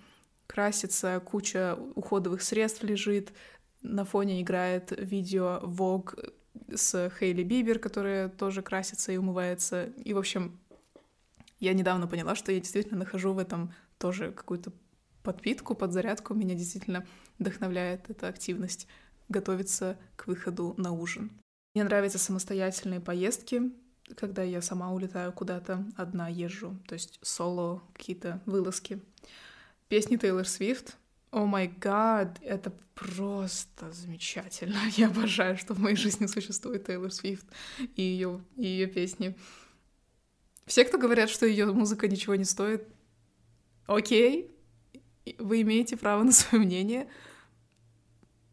красится, 0.54 1.20
куча 1.20 1.76
уходовых 1.96 2.44
средств 2.44 2.84
лежит, 2.84 3.34
на 3.82 4.06
фоне 4.06 4.40
играет 4.40 4.94
видео 4.96 5.60
Vogue 5.64 6.32
с 6.72 7.12
Хейли 7.20 7.42
Бибер, 7.42 7.80
которая 7.80 8.30
тоже 8.30 8.62
красится 8.62 9.12
и 9.12 9.18
умывается. 9.18 9.86
И, 10.06 10.14
в 10.14 10.20
общем, 10.20 10.60
я 11.60 11.74
недавно 11.74 12.08
поняла, 12.08 12.36
что 12.36 12.52
я 12.52 12.60
действительно 12.60 13.00
нахожу 13.00 13.34
в 13.34 13.40
этом 13.40 13.74
тоже 13.98 14.32
какую-то 14.32 14.72
подпитку, 15.24 15.74
подзарядку. 15.74 16.36
Меня 16.36 16.54
действительно 16.54 17.04
вдохновляет 17.40 18.12
эта 18.12 18.28
активность 18.28 18.88
готовиться 19.30 19.98
к 20.16 20.28
выходу 20.28 20.76
на 20.78 20.92
ужин. 20.92 21.32
Мне 21.74 21.84
нравятся 21.84 22.20
самостоятельные 22.20 23.00
поездки, 23.00 23.72
когда 24.16 24.44
я 24.44 24.62
сама 24.62 24.92
улетаю 24.92 25.34
куда-то, 25.34 25.84
одна 25.98 26.28
езжу, 26.28 26.78
то 26.88 26.94
есть 26.94 27.18
соло, 27.24 27.82
какие-то 27.94 28.40
вылазки. 28.46 29.02
Песни 29.94 30.18
Тейлор 30.18 30.48
Свифт. 30.48 30.98
О 31.30 31.46
май 31.46 31.68
гад, 31.68 32.40
это 32.42 32.74
просто 32.96 33.92
замечательно. 33.92 34.80
Я 34.98 35.06
обожаю, 35.06 35.56
что 35.56 35.76
в 35.76 35.80
моей 35.80 35.96
жизни 35.96 36.26
существует 36.26 36.88
Тейлор 36.88 37.12
Свифт 37.12 37.46
и 37.96 38.02
ее, 38.02 38.44
и 38.58 38.66
ее 38.66 38.88
песни. 38.88 39.38
Все, 40.66 40.84
кто 40.84 40.98
говорят, 40.98 41.30
что 41.30 41.46
ее 41.46 41.72
музыка 41.72 42.08
ничего 42.08 42.34
не 42.34 42.44
стоит, 42.44 42.88
окей, 43.86 44.50
вы 45.38 45.62
имеете 45.62 45.96
право 45.96 46.24
на 46.24 46.32
свое 46.32 46.66
мнение, 46.66 47.08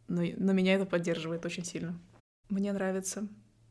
но, 0.09 0.23
но 0.37 0.53
меня 0.53 0.75
это 0.75 0.85
поддерживает 0.85 1.47
очень 1.47 1.65
сильно. 1.65 1.99
Мне 2.51 2.71
нравится 2.75 3.27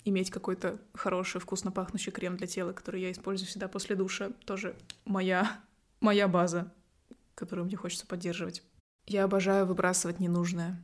иметь 0.06 0.32
какой-то 0.32 0.82
хороший, 0.96 1.40
вкусно 1.40 1.72
пахнущий 1.72 2.12
крем 2.12 2.36
для 2.36 2.48
тела, 2.48 2.74
который 2.74 3.02
я 3.04 3.12
использую 3.12 3.48
всегда 3.48 3.68
после 3.68 3.96
душа. 3.96 4.32
Тоже 4.48 4.76
моя, 5.06 5.62
моя 6.00 6.28
база, 6.28 6.74
которую 7.39 7.65
мне 7.65 7.78
хочется 7.78 8.06
поддерживать. 8.06 8.62
Я 9.08 9.23
обожаю 9.23 9.65
выбрасывать 9.65 10.19
ненужное. 10.19 10.84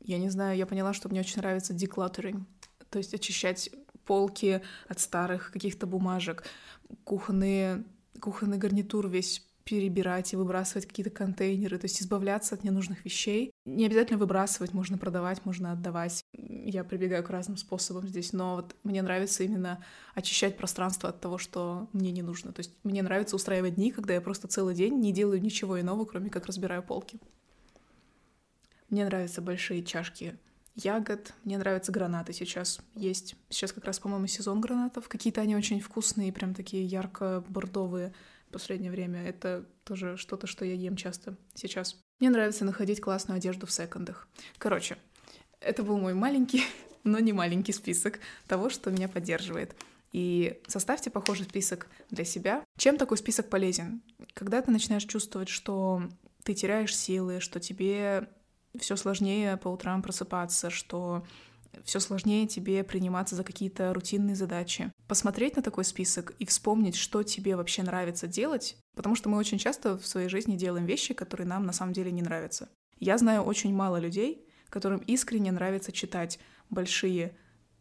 Я 0.00 0.18
не 0.18 0.28
знаю, 0.28 0.56
я 0.56 0.66
поняла, 0.66 0.92
что 0.92 1.08
мне 1.08 1.20
очень 1.20 1.38
нравится 1.38 1.74
decluttering, 1.74 2.44
то 2.90 2.98
есть 2.98 3.14
очищать 3.14 3.70
полки 4.04 4.62
от 4.86 5.00
старых 5.00 5.50
каких-то 5.50 5.86
бумажек, 5.86 6.44
кухонные, 7.04 7.84
кухонный 8.20 8.58
гарнитур 8.58 9.08
весь 9.08 9.47
перебирать 9.68 10.32
и 10.32 10.36
выбрасывать 10.36 10.86
какие-то 10.86 11.10
контейнеры, 11.10 11.76
то 11.76 11.84
есть 11.84 12.00
избавляться 12.00 12.54
от 12.54 12.64
ненужных 12.64 13.04
вещей. 13.04 13.52
Не 13.66 13.84
обязательно 13.84 14.18
выбрасывать, 14.18 14.72
можно 14.72 14.96
продавать, 14.96 15.44
можно 15.44 15.72
отдавать. 15.72 16.24
Я 16.32 16.84
прибегаю 16.84 17.22
к 17.22 17.28
разным 17.28 17.58
способам 17.58 18.08
здесь, 18.08 18.32
но 18.32 18.56
вот 18.56 18.74
мне 18.82 19.02
нравится 19.02 19.44
именно 19.44 19.84
очищать 20.14 20.56
пространство 20.56 21.10
от 21.10 21.20
того, 21.20 21.36
что 21.36 21.86
мне 21.92 22.12
не 22.12 22.22
нужно. 22.22 22.52
То 22.52 22.60
есть 22.60 22.72
мне 22.82 23.02
нравится 23.02 23.36
устраивать 23.36 23.74
дни, 23.74 23.90
когда 23.90 24.14
я 24.14 24.22
просто 24.22 24.48
целый 24.48 24.74
день 24.74 25.00
не 25.00 25.12
делаю 25.12 25.42
ничего 25.42 25.78
иного, 25.78 26.06
кроме 26.06 26.30
как 26.30 26.46
разбираю 26.46 26.82
полки. 26.82 27.20
Мне 28.88 29.04
нравятся 29.04 29.42
большие 29.42 29.84
чашки 29.84 30.38
ягод. 30.76 31.34
Мне 31.44 31.58
нравятся 31.58 31.92
гранаты 31.92 32.32
сейчас 32.32 32.80
есть. 32.94 33.34
Сейчас 33.50 33.72
как 33.72 33.84
раз, 33.84 33.98
по-моему, 33.98 34.28
сезон 34.28 34.62
гранатов. 34.62 35.08
Какие-то 35.08 35.42
они 35.42 35.56
очень 35.56 35.80
вкусные, 35.80 36.32
прям 36.32 36.54
такие 36.54 36.84
ярко-бордовые 36.84 38.14
в 38.48 38.52
последнее 38.52 38.90
время. 38.90 39.22
Это 39.22 39.64
тоже 39.84 40.16
что-то, 40.16 40.46
что 40.46 40.64
я 40.64 40.74
ем 40.74 40.96
часто 40.96 41.36
сейчас. 41.54 42.00
Мне 42.20 42.30
нравится 42.30 42.64
находить 42.64 43.00
классную 43.00 43.36
одежду 43.36 43.66
в 43.66 43.72
секондах. 43.72 44.28
Короче, 44.58 44.96
это 45.60 45.82
был 45.82 45.98
мой 45.98 46.14
маленький, 46.14 46.64
но 47.04 47.18
не 47.18 47.32
маленький 47.32 47.72
список 47.72 48.20
того, 48.46 48.70
что 48.70 48.90
меня 48.90 49.08
поддерживает. 49.08 49.74
И 50.12 50.58
составьте 50.66 51.10
похожий 51.10 51.44
список 51.44 51.86
для 52.10 52.24
себя. 52.24 52.64
Чем 52.78 52.96
такой 52.96 53.18
список 53.18 53.50
полезен? 53.50 54.02
Когда 54.32 54.62
ты 54.62 54.70
начинаешь 54.70 55.04
чувствовать, 55.04 55.50
что 55.50 56.02
ты 56.44 56.54
теряешь 56.54 56.96
силы, 56.96 57.40
что 57.40 57.60
тебе 57.60 58.28
все 58.78 58.96
сложнее 58.96 59.58
по 59.58 59.68
утрам 59.68 60.02
просыпаться, 60.02 60.70
что 60.70 61.26
все 61.84 62.00
сложнее 62.00 62.46
тебе 62.46 62.84
приниматься 62.84 63.36
за 63.36 63.44
какие-то 63.44 63.92
рутинные 63.94 64.36
задачи. 64.36 64.92
Посмотреть 65.06 65.56
на 65.56 65.62
такой 65.62 65.84
список 65.84 66.34
и 66.38 66.46
вспомнить, 66.46 66.96
что 66.96 67.22
тебе 67.22 67.56
вообще 67.56 67.82
нравится 67.82 68.26
делать, 68.26 68.76
потому 68.94 69.14
что 69.14 69.28
мы 69.28 69.38
очень 69.38 69.58
часто 69.58 69.96
в 69.96 70.06
своей 70.06 70.28
жизни 70.28 70.56
делаем 70.56 70.86
вещи, 70.86 71.14
которые 71.14 71.46
нам 71.46 71.64
на 71.64 71.72
самом 71.72 71.92
деле 71.92 72.10
не 72.10 72.22
нравятся. 72.22 72.68
Я 72.98 73.16
знаю 73.18 73.42
очень 73.42 73.74
мало 73.74 73.98
людей, 73.98 74.46
которым 74.68 74.98
искренне 75.00 75.52
нравится 75.52 75.92
читать 75.92 76.38
большие 76.68 77.36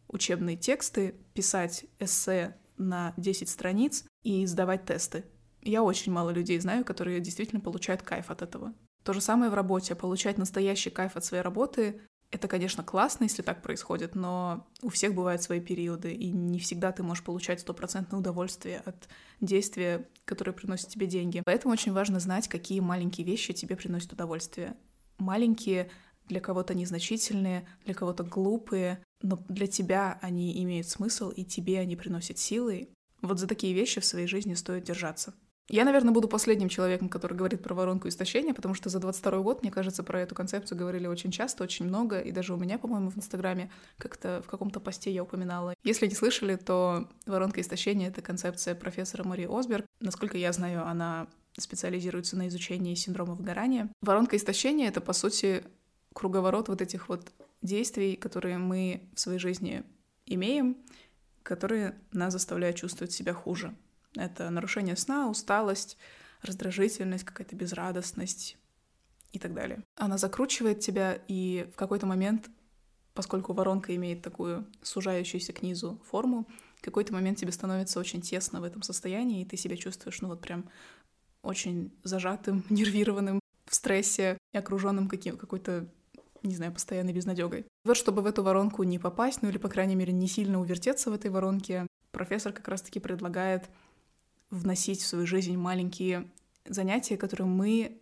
учебные 0.08 0.56
тексты, 0.56 1.16
писать 1.34 1.86
эссе 2.00 2.56
на 2.78 3.14
10 3.18 3.50
страниц 3.50 4.06
и 4.24 4.46
сдавать 4.46 4.86
тесты. 4.86 5.26
Я 5.62 5.84
очень 5.84 6.12
мало 6.12 6.30
людей 6.30 6.60
знаю, 6.60 6.86
которые 6.86 7.20
действительно 7.20 7.60
получают 7.60 8.02
кайф 8.04 8.30
от 8.30 8.42
этого. 8.42 8.74
То 9.04 9.14
же 9.14 9.22
самое 9.22 9.52
в 9.52 9.54
работе. 9.54 9.96
Получать 9.96 10.38
настоящий 10.38 10.90
кайф 10.90 11.16
от 11.16 11.26
своей 11.26 11.44
работы 11.44 12.02
это, 12.30 12.48
конечно, 12.48 12.84
классно, 12.84 13.24
если 13.24 13.42
так 13.42 13.62
происходит, 13.62 14.16
но 14.16 14.68
у 14.82 14.90
всех 14.90 15.16
бывают 15.16 15.42
свои 15.42 15.62
периоды, 15.62 16.14
и 16.14 16.30
не 16.30 16.60
всегда 16.60 16.92
ты 16.92 17.02
можешь 17.02 17.24
получать 17.24 17.62
стопроцентное 17.62 18.20
удовольствие 18.20 18.82
от 18.86 19.08
действия, 19.40 20.08
которое 20.26 20.52
приносит 20.52 20.90
тебе 20.90 21.08
деньги. 21.08 21.42
Поэтому 21.46 21.74
очень 21.74 21.94
важно 21.94 22.20
знать, 22.20 22.50
какие 22.50 22.82
маленькие 22.82 23.26
вещи 23.26 23.54
тебе 23.54 23.78
приносят 23.78 24.12
удовольствие. 24.12 24.76
Маленькие 25.18 25.90
для 26.28 26.42
кого-то 26.42 26.74
незначительные, 26.74 27.66
для 27.86 27.94
кого-то 27.94 28.24
глупые, 28.24 29.02
но 29.22 29.38
для 29.48 29.68
тебя 29.68 30.20
они 30.22 30.62
имеют 30.64 30.88
смысл, 30.88 31.30
и 31.30 31.46
тебе 31.46 31.80
они 31.80 31.96
приносят 31.96 32.38
силы. 32.38 32.90
Вот 33.22 33.40
за 33.40 33.48
такие 33.48 33.74
вещи 33.74 34.02
в 34.02 34.06
своей 34.06 34.28
жизни 34.28 34.54
стоит 34.54 34.84
держаться. 34.84 35.34
Я, 35.70 35.84
наверное, 35.84 36.14
буду 36.14 36.30
последним 36.30 36.70
человеком, 36.70 37.10
который 37.10 37.36
говорит 37.36 37.62
про 37.62 37.76
воронку 37.76 38.08
истощения, 38.08 38.54
потому 38.54 38.74
что 38.74 38.90
за 38.90 39.00
22 39.00 39.40
год, 39.40 39.62
мне 39.64 39.72
кажется, 39.72 40.02
про 40.02 40.22
эту 40.22 40.34
концепцию 40.34 40.78
говорили 40.78 41.08
очень 41.08 41.30
часто, 41.30 41.64
очень 41.64 41.86
много, 41.86 42.20
и 42.20 42.32
даже 42.32 42.54
у 42.54 42.58
меня, 42.58 42.80
по-моему, 42.80 43.10
в 43.10 43.18
Инстаграме 43.18 43.70
как-то 43.98 44.42
в 44.46 44.50
каком-то 44.50 44.80
посте 44.80 45.12
я 45.12 45.24
упоминала. 45.24 45.74
Если 45.84 46.08
не 46.08 46.16
слышали, 46.16 46.56
то 46.56 47.10
воронка 47.26 47.60
истощения— 47.60 48.08
это 48.10 48.22
концепция 48.22 48.76
профессора 48.76 49.26
Марии 49.26 49.48
Осберг. 49.50 49.86
Насколько 50.00 50.38
я 50.38 50.54
знаю, 50.54 50.88
она 50.88 51.28
специализируется 51.58 52.38
на 52.38 52.48
изучении 52.48 52.96
синдрома 52.96 53.34
выгорания. 53.34 53.90
Воронка 54.02 54.38
истощения— 54.38 54.88
это, 54.90 55.02
по 55.02 55.12
сути, 55.12 55.64
круговорот 56.14 56.70
вот 56.70 56.82
этих 56.82 57.10
вот 57.10 57.32
действий, 57.62 58.16
которые 58.16 58.58
мы 58.58 59.10
в 59.14 59.20
своей 59.20 59.40
жизни 59.40 59.84
имеем, 60.26 60.78
которые 61.44 61.98
нас 62.12 62.34
заставляют 62.34 62.78
чувствовать 62.78 63.12
себя 63.12 63.34
хуже. 63.34 63.76
Это 64.18 64.50
нарушение 64.50 64.96
сна, 64.96 65.30
усталость, 65.30 65.98
раздражительность, 66.42 67.24
какая-то 67.24 67.56
безрадостность 67.56 68.58
и 69.32 69.40
так 69.40 69.54
далее. 69.54 69.84
Она 69.96 70.18
закручивает 70.18 70.80
тебя, 70.80 71.20
и 71.28 71.70
в 71.74 71.76
какой-то 71.76 72.06
момент, 72.06 72.50
поскольку 73.14 73.54
воронка 73.54 73.96
имеет 73.96 74.22
такую 74.22 74.68
сужающуюся 74.82 75.54
к 75.54 75.62
низу 75.62 76.02
форму, 76.10 76.48
в 76.78 76.82
какой-то 76.82 77.14
момент 77.14 77.40
тебе 77.40 77.52
становится 77.52 78.00
очень 78.00 78.22
тесно 78.22 78.62
в 78.62 78.64
этом 78.64 78.82
состоянии, 78.82 79.42
и 79.42 79.46
ты 79.46 79.58
себя 79.58 79.78
чувствуешь, 79.78 80.22
ну 80.22 80.30
вот 80.30 80.42
прям 80.42 80.70
очень 81.42 81.92
зажатым, 82.04 82.64
нервированным, 82.70 83.40
в 83.66 83.76
стрессе 83.76 84.38
и 84.54 84.58
окруженным 84.58 85.10
каким, 85.10 85.38
какой-то 85.38 85.88
не 86.44 86.56
знаю, 86.56 86.72
постоянной 86.72 87.14
безнадегой. 87.14 87.66
Вот 87.84 87.98
чтобы 87.98 88.22
в 88.22 88.26
эту 88.26 88.44
воронку 88.44 88.84
не 88.84 89.00
попасть, 89.00 89.42
ну 89.42 89.50
или, 89.50 89.58
по 89.58 89.70
крайней 89.70 89.96
мере, 89.96 90.14
не 90.14 90.28
сильно 90.28 90.62
увертеться 90.62 91.10
в 91.10 91.14
этой 91.14 91.30
воронке, 91.30 91.88
профессор 92.12 92.54
как 92.54 92.68
раз-таки 92.68 93.00
предлагает 93.00 93.70
вносить 94.50 95.02
в 95.02 95.08
свою 95.08 95.28
жизнь 95.28 95.56
маленькие 95.58 96.30
занятия, 96.66 97.18
которые 97.18 97.48
мы 97.48 98.02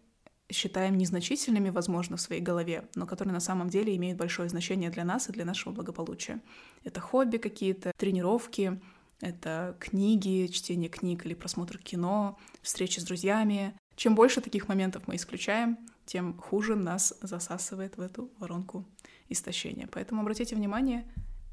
считаем 0.52 0.98
незначительными, 0.98 1.70
возможно, 1.70 2.18
в 2.18 2.22
своей 2.22 2.42
голове, 2.42 2.88
но 2.96 3.08
которые 3.08 3.34
на 3.34 3.40
самом 3.40 3.70
деле 3.70 3.96
имеют 3.96 4.18
большое 4.18 4.48
значение 4.48 4.92
для 4.92 5.04
нас 5.04 5.28
и 5.28 5.32
для 5.32 5.46
нашего 5.46 5.74
благополучия. 5.74 6.42
Это 6.84 7.00
хобби 7.00 7.38
какие-то, 7.38 7.92
тренировки, 7.98 8.80
это 9.22 9.76
книги, 9.80 10.48
чтение 10.48 10.90
книг 10.90 11.26
или 11.26 11.34
просмотр 11.34 11.78
кино, 11.78 12.38
встречи 12.62 13.00
с 13.00 13.04
друзьями. 13.04 13.76
Чем 13.96 14.14
больше 14.14 14.42
таких 14.42 14.68
моментов 14.68 15.08
мы 15.08 15.16
исключаем, 15.16 15.78
тем 16.06 16.38
хуже 16.38 16.76
нас 16.76 17.18
засасывает 17.22 17.98
в 17.98 18.02
эту 18.02 18.30
воронку 18.38 18.86
истощения. 19.30 19.88
Поэтому 19.92 20.22
обратите 20.22 20.56
внимание 20.56 21.12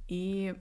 и 0.09 0.55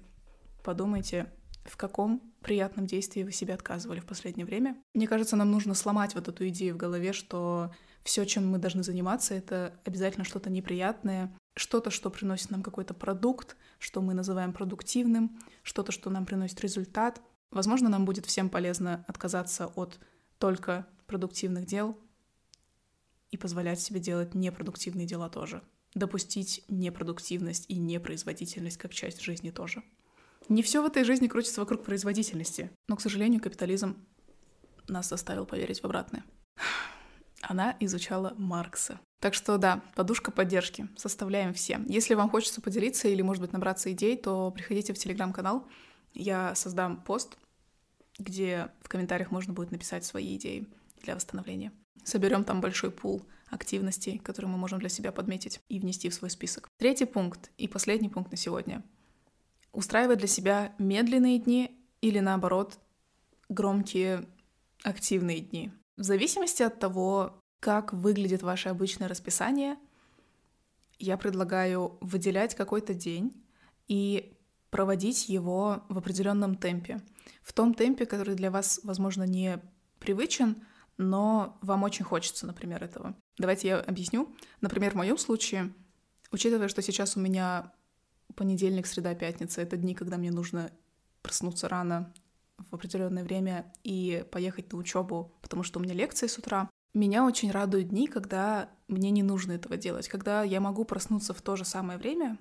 подумайте, 0.63 1.29
в 1.63 1.77
каком 1.77 2.21
приятном 2.41 2.87
действии 2.87 3.23
вы 3.23 3.31
себе 3.31 3.53
отказывали 3.53 3.99
в 3.99 4.05
последнее 4.05 4.45
время. 4.45 4.81
Мне 4.93 5.07
кажется, 5.07 5.35
нам 5.35 5.51
нужно 5.51 5.73
сломать 5.73 6.15
вот 6.15 6.27
эту 6.27 6.47
идею 6.49 6.73
в 6.73 6.77
голове, 6.77 7.13
что 7.13 7.71
все, 8.03 8.25
чем 8.25 8.47
мы 8.49 8.57
должны 8.57 8.83
заниматься, 8.83 9.35
это 9.35 9.79
обязательно 9.85 10.25
что-то 10.25 10.49
неприятное, 10.49 11.35
что-то, 11.55 11.91
что 11.91 12.09
приносит 12.09 12.49
нам 12.49 12.63
какой-то 12.63 12.93
продукт, 12.93 13.55
что 13.77 14.01
мы 14.01 14.13
называем 14.13 14.53
продуктивным, 14.53 15.39
что-то, 15.63 15.91
что 15.91 16.09
нам 16.09 16.25
приносит 16.25 16.59
результат. 16.61 17.21
Возможно, 17.51 17.89
нам 17.89 18.05
будет 18.05 18.25
всем 18.25 18.49
полезно 18.49 19.05
отказаться 19.07 19.67
от 19.67 19.99
только 20.39 20.87
продуктивных 21.05 21.65
дел 21.65 21.97
и 23.29 23.37
позволять 23.37 23.79
себе 23.79 23.99
делать 23.99 24.33
непродуктивные 24.33 25.05
дела 25.05 25.29
тоже. 25.29 25.61
Допустить 25.93 26.63
непродуктивность 26.69 27.65
и 27.67 27.77
непроизводительность 27.77 28.77
как 28.77 28.93
часть 28.93 29.21
жизни 29.21 29.51
тоже. 29.51 29.83
Не 30.51 30.63
все 30.63 30.83
в 30.83 30.85
этой 30.85 31.05
жизни 31.05 31.29
крутится 31.29 31.61
вокруг 31.61 31.81
производительности, 31.85 32.71
но, 32.89 32.97
к 32.97 33.01
сожалению, 33.01 33.39
капитализм 33.41 33.95
нас 34.89 35.07
заставил 35.07 35.45
поверить 35.45 35.79
в 35.79 35.85
обратное. 35.85 36.25
Она 37.41 37.77
изучала 37.79 38.33
Маркса. 38.37 38.99
Так 39.21 39.33
что 39.33 39.57
да, 39.57 39.81
подушка 39.95 40.29
поддержки. 40.29 40.89
Составляем 40.97 41.53
все. 41.53 41.79
Если 41.87 42.15
вам 42.15 42.29
хочется 42.29 42.59
поделиться 42.59 43.07
или, 43.07 43.21
может 43.21 43.41
быть, 43.41 43.53
набраться 43.53 43.93
идей, 43.93 44.17
то 44.17 44.51
приходите 44.51 44.91
в 44.91 44.97
телеграм-канал. 44.97 45.65
Я 46.13 46.53
создам 46.53 47.01
пост, 47.01 47.37
где 48.19 48.71
в 48.81 48.89
комментариях 48.89 49.31
можно 49.31 49.53
будет 49.53 49.71
написать 49.71 50.03
свои 50.03 50.35
идеи 50.35 50.67
для 51.01 51.15
восстановления. 51.15 51.71
Соберем 52.03 52.43
там 52.43 52.59
большой 52.59 52.91
пул 52.91 53.25
активностей, 53.49 54.17
которые 54.17 54.51
мы 54.51 54.57
можем 54.57 54.79
для 54.79 54.89
себя 54.89 55.13
подметить 55.13 55.61
и 55.69 55.79
внести 55.79 56.09
в 56.09 56.13
свой 56.13 56.29
список. 56.29 56.67
Третий 56.77 57.05
пункт 57.05 57.51
и 57.57 57.69
последний 57.69 58.09
пункт 58.09 58.31
на 58.31 58.37
сегодня. 58.37 58.83
Устраивать 59.71 60.19
для 60.19 60.27
себя 60.27 60.73
медленные 60.77 61.39
дни 61.39 61.77
или, 62.01 62.19
наоборот, 62.19 62.79
громкие 63.49 64.27
активные 64.83 65.39
дни. 65.39 65.71
В 65.97 66.03
зависимости 66.03 66.63
от 66.63 66.79
того, 66.79 67.41
как 67.59 67.93
выглядит 67.93 68.41
ваше 68.41 68.69
обычное 68.69 69.07
расписание, 69.07 69.77
я 70.99 71.17
предлагаю 71.17 71.97
выделять 72.01 72.55
какой-то 72.55 72.93
день 72.93 73.33
и 73.87 74.37
проводить 74.69 75.29
его 75.29 75.83
в 75.89 75.97
определенном 75.97 76.55
темпе. 76.55 77.01
В 77.43 77.53
том 77.53 77.73
темпе, 77.73 78.05
который 78.05 78.35
для 78.35 78.51
вас, 78.51 78.79
возможно, 78.83 79.23
не 79.23 79.59
привычен, 79.99 80.63
но 80.97 81.57
вам 81.61 81.83
очень 81.83 82.05
хочется, 82.05 82.45
например, 82.45 82.83
этого. 82.83 83.15
Давайте 83.37 83.67
я 83.67 83.79
объясню. 83.79 84.33
Например, 84.61 84.91
в 84.91 84.95
моем 84.95 85.17
случае, 85.17 85.73
учитывая, 86.31 86.67
что 86.67 86.81
сейчас 86.81 87.17
у 87.17 87.19
меня 87.19 87.73
понедельник, 88.35 88.87
среда, 88.87 89.15
пятница— 89.15 89.61
это 89.63 89.77
дни, 89.77 89.93
когда 89.95 90.17
мне 90.17 90.31
нужно 90.31 90.71
проснуться 91.21 91.69
рано, 91.69 92.13
в 92.69 92.75
определенное 92.75 93.23
время 93.23 93.73
и 93.83 94.25
поехать 94.31 94.71
на 94.71 94.77
учебу, 94.77 95.33
потому 95.41 95.63
что 95.63 95.79
у 95.79 95.81
меня 95.81 95.93
лекции 95.93 96.27
с 96.27 96.37
утра. 96.37 96.69
Меня 96.93 97.25
очень 97.25 97.51
радуют 97.51 97.89
дни, 97.89 98.07
когда 98.07 98.69
мне 98.87 99.11
не 99.11 99.23
нужно 99.23 99.53
этого 99.53 99.77
делать, 99.77 100.09
когда 100.09 100.43
я 100.43 100.59
могу 100.59 100.83
проснуться 100.83 101.33
в 101.33 101.41
то 101.41 101.55
же 101.55 101.65
самое 101.65 101.97
время, 101.97 102.37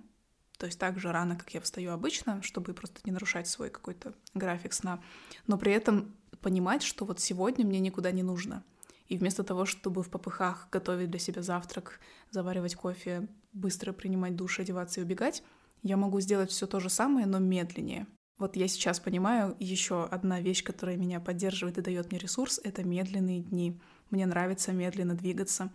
то 0.59 0.67
есть 0.67 0.79
так 0.79 0.99
же 0.99 1.13
рано, 1.13 1.37
как 1.37 1.55
я 1.55 1.61
встаю 1.61 1.93
обычно, 1.93 2.43
чтобы 2.43 2.75
просто 2.75 3.01
не 3.05 3.13
нарушать 3.13 3.49
свой 3.49 3.71
какой-то 3.71 4.13
график 4.35 4.73
сна, 4.73 5.01
но 5.47 5.57
при 5.57 5.73
этом 5.73 6.15
понимать, 6.41 6.83
что 6.83 7.05
вот 7.05 7.21
сегодня 7.21 7.65
мне 7.65 7.81
никуда 7.81 8.11
не 8.11 8.23
нужно. 8.23 8.65
И 9.09 9.17
вместо 9.17 9.43
того, 9.43 9.65
чтобы 9.65 10.03
в 10.03 10.11
попыхах 10.11 10.69
готовить 10.71 11.11
для 11.11 11.19
себя 11.19 11.43
завтрак, 11.43 11.99
заваривать 12.31 12.77
кофе, 12.77 13.29
быстро 13.53 13.93
принимать 13.93 14.37
душ, 14.37 14.61
одеваться 14.61 15.01
и 15.01 15.05
убегать, 15.05 15.43
я 15.83 15.97
могу 15.97 16.21
сделать 16.21 16.51
все 16.51 16.67
то 16.67 16.81
же 16.81 16.91
самое, 16.91 17.27
но 17.27 17.39
медленнее. 17.39 18.07
Вот 18.39 18.57
я 18.57 18.69
сейчас 18.69 19.01
понимаю, 19.01 19.55
еще 19.61 20.05
одна 20.05 20.41
вещь, 20.41 20.65
которая 20.65 20.97
меня 20.97 21.21
поддерживает 21.21 21.79
и 21.79 21.83
дает 21.83 22.11
мне 22.11 22.19
ресурс, 22.19 22.59
это 22.65 22.83
медленные 22.83 23.41
дни. 23.41 23.79
Мне 24.09 24.27
нравится 24.27 24.73
медленно 24.73 25.15
двигаться. 25.15 25.71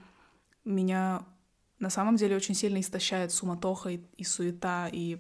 Меня 0.64 1.26
на 1.80 1.90
самом 1.90 2.16
деле 2.16 2.36
очень 2.36 2.56
сильно 2.56 2.80
истощает 2.80 3.32
суматоха 3.32 3.90
и, 3.90 4.00
и 4.18 4.24
суета, 4.24 4.90
и 4.92 5.20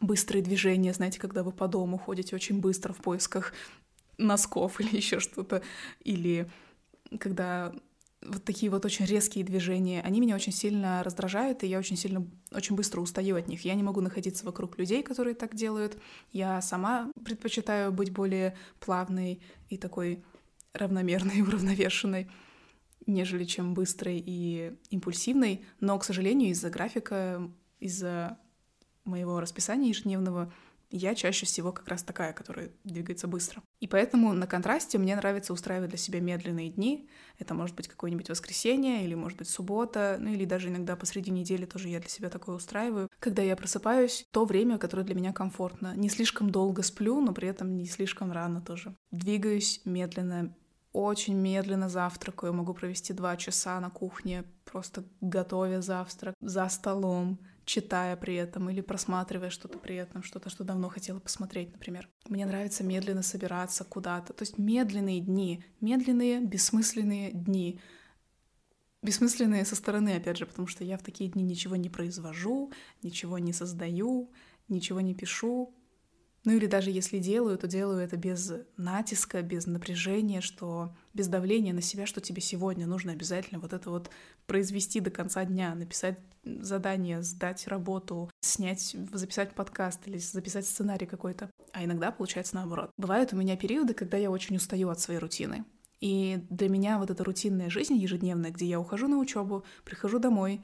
быстрые 0.00 0.42
движения, 0.42 0.92
знаете, 0.92 1.20
когда 1.20 1.42
вы 1.42 1.52
по 1.52 1.68
дому 1.68 1.98
ходите 1.98 2.34
очень 2.34 2.60
быстро 2.60 2.92
в 2.92 2.98
поисках 2.98 3.52
носков 4.16 4.80
или 4.80 4.96
еще 4.96 5.20
что-то, 5.20 5.62
или 6.00 6.50
когда 7.18 7.74
вот 8.24 8.44
такие 8.44 8.70
вот 8.70 8.84
очень 8.84 9.04
резкие 9.04 9.44
движения, 9.44 10.00
они 10.02 10.20
меня 10.20 10.34
очень 10.34 10.52
сильно 10.52 11.02
раздражают, 11.02 11.62
и 11.62 11.66
я 11.66 11.78
очень 11.78 11.96
сильно, 11.96 12.26
очень 12.52 12.76
быстро 12.76 13.00
устаю 13.00 13.36
от 13.36 13.48
них. 13.48 13.64
Я 13.64 13.74
не 13.74 13.82
могу 13.82 14.00
находиться 14.00 14.44
вокруг 14.44 14.78
людей, 14.78 15.02
которые 15.02 15.34
так 15.34 15.54
делают. 15.54 15.98
Я 16.32 16.60
сама 16.62 17.10
предпочитаю 17.24 17.92
быть 17.92 18.10
более 18.10 18.56
плавной 18.80 19.40
и 19.68 19.76
такой 19.76 20.24
равномерной, 20.72 21.42
уравновешенной, 21.46 22.30
нежели 23.06 23.44
чем 23.44 23.74
быстрой 23.74 24.22
и 24.24 24.72
импульсивной. 24.90 25.64
Но, 25.80 25.98
к 25.98 26.04
сожалению, 26.04 26.50
из-за 26.50 26.70
графика, 26.70 27.50
из-за 27.80 28.38
моего 29.04 29.40
расписания 29.40 29.90
ежедневного 29.90 30.52
я 30.96 31.14
чаще 31.14 31.46
всего 31.46 31.72
как 31.72 31.88
раз 31.88 32.02
такая, 32.02 32.32
которая 32.32 32.70
двигается 32.84 33.26
быстро. 33.26 33.62
И 33.80 33.88
поэтому 33.88 34.32
на 34.32 34.46
контрасте 34.46 34.98
мне 34.98 35.16
нравится 35.16 35.52
устраивать 35.52 35.90
для 35.90 35.98
себя 35.98 36.20
медленные 36.20 36.70
дни. 36.70 37.08
Это 37.38 37.54
может 37.54 37.74
быть 37.74 37.88
какое-нибудь 37.88 38.30
воскресенье, 38.30 39.04
или 39.04 39.14
может 39.14 39.38
быть 39.38 39.48
суббота, 39.48 40.18
ну 40.20 40.30
или 40.30 40.44
даже 40.44 40.68
иногда 40.68 40.94
посреди 40.96 41.30
недели 41.30 41.66
тоже 41.66 41.88
я 41.88 42.00
для 42.00 42.08
себя 42.08 42.30
такое 42.30 42.56
устраиваю. 42.56 43.10
Когда 43.18 43.42
я 43.42 43.56
просыпаюсь, 43.56 44.26
то 44.30 44.44
время, 44.44 44.78
которое 44.78 45.02
для 45.02 45.14
меня 45.14 45.32
комфортно. 45.32 45.94
Не 45.96 46.08
слишком 46.08 46.50
долго 46.50 46.82
сплю, 46.82 47.20
но 47.20 47.32
при 47.32 47.48
этом 47.48 47.76
не 47.76 47.86
слишком 47.86 48.30
рано 48.30 48.60
тоже. 48.60 48.94
Двигаюсь 49.10 49.80
медленно, 49.84 50.54
очень 50.92 51.34
медленно 51.34 51.88
завтракаю, 51.88 52.52
могу 52.52 52.72
провести 52.72 53.12
два 53.12 53.36
часа 53.36 53.80
на 53.80 53.90
кухне, 53.90 54.44
просто 54.64 55.04
готовя 55.20 55.82
завтрак 55.82 56.34
за 56.40 56.68
столом, 56.68 57.40
читая 57.64 58.16
при 58.16 58.34
этом 58.34 58.70
или 58.70 58.80
просматривая 58.80 59.50
что-то 59.50 59.78
при 59.78 59.96
этом, 59.96 60.22
что-то, 60.22 60.50
что 60.50 60.64
давно 60.64 60.88
хотела 60.88 61.18
посмотреть, 61.18 61.72
например. 61.72 62.08
Мне 62.28 62.46
нравится 62.46 62.84
медленно 62.84 63.22
собираться 63.22 63.84
куда-то. 63.84 64.32
То 64.32 64.42
есть 64.42 64.58
медленные 64.58 65.20
дни, 65.20 65.64
медленные, 65.80 66.40
бессмысленные 66.40 67.32
дни. 67.32 67.80
Бессмысленные 69.02 69.64
со 69.64 69.76
стороны, 69.76 70.16
опять 70.16 70.38
же, 70.38 70.46
потому 70.46 70.66
что 70.66 70.84
я 70.84 70.96
в 70.96 71.02
такие 71.02 71.30
дни 71.30 71.42
ничего 71.42 71.76
не 71.76 71.90
произвожу, 71.90 72.72
ничего 73.02 73.38
не 73.38 73.52
создаю, 73.52 74.32
ничего 74.68 75.00
не 75.00 75.14
пишу, 75.14 75.74
ну 76.44 76.52
или 76.52 76.66
даже 76.66 76.90
если 76.90 77.18
делаю, 77.18 77.56
то 77.58 77.66
делаю 77.66 78.00
это 78.00 78.16
без 78.16 78.52
натиска, 78.76 79.40
без 79.42 79.66
напряжения, 79.66 80.40
что 80.40 80.94
без 81.14 81.28
давления 81.28 81.72
на 81.72 81.80
себя, 81.80 82.06
что 82.06 82.20
тебе 82.20 82.42
сегодня 82.42 82.86
нужно 82.86 83.12
обязательно 83.12 83.60
вот 83.60 83.72
это 83.72 83.90
вот 83.90 84.10
произвести 84.46 85.00
до 85.00 85.10
конца 85.10 85.44
дня, 85.44 85.74
написать 85.74 86.18
задание, 86.44 87.22
сдать 87.22 87.66
работу, 87.66 88.30
снять, 88.40 88.94
записать 89.12 89.54
подкаст 89.54 90.06
или 90.06 90.18
записать 90.18 90.66
сценарий 90.66 91.06
какой-то. 91.06 91.50
А 91.72 91.84
иногда 91.84 92.10
получается 92.10 92.56
наоборот. 92.56 92.90
Бывают 92.98 93.32
у 93.32 93.36
меня 93.36 93.56
периоды, 93.56 93.94
когда 93.94 94.18
я 94.18 94.30
очень 94.30 94.56
устаю 94.56 94.90
от 94.90 95.00
своей 95.00 95.20
рутины. 95.20 95.64
И 96.00 96.44
для 96.50 96.68
меня 96.68 96.98
вот 96.98 97.10
эта 97.10 97.24
рутинная 97.24 97.70
жизнь 97.70 97.94
ежедневная, 97.94 98.50
где 98.50 98.66
я 98.66 98.78
ухожу 98.78 99.08
на 99.08 99.16
учебу, 99.18 99.64
прихожу 99.84 100.18
домой, 100.18 100.62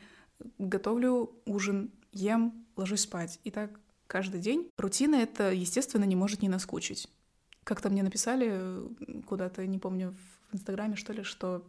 готовлю 0.59 1.33
ужин, 1.47 1.90
ем, 2.12 2.66
ложусь 2.77 3.03
спать. 3.03 3.40
И 3.45 3.51
так 3.51 3.81
каждый 4.11 4.40
день. 4.40 4.70
Рутина 4.77 5.14
это, 5.14 5.53
естественно, 5.53 6.05
не 6.05 6.16
может 6.16 6.42
не 6.42 6.49
наскучить. 6.49 7.09
Как-то 7.64 7.88
мне 7.88 8.03
написали 8.03 8.61
куда-то, 9.27 9.64
не 9.66 9.79
помню, 9.79 10.14
в 10.51 10.55
Инстаграме, 10.57 10.96
что 10.96 11.12
ли, 11.12 11.23
что 11.23 11.64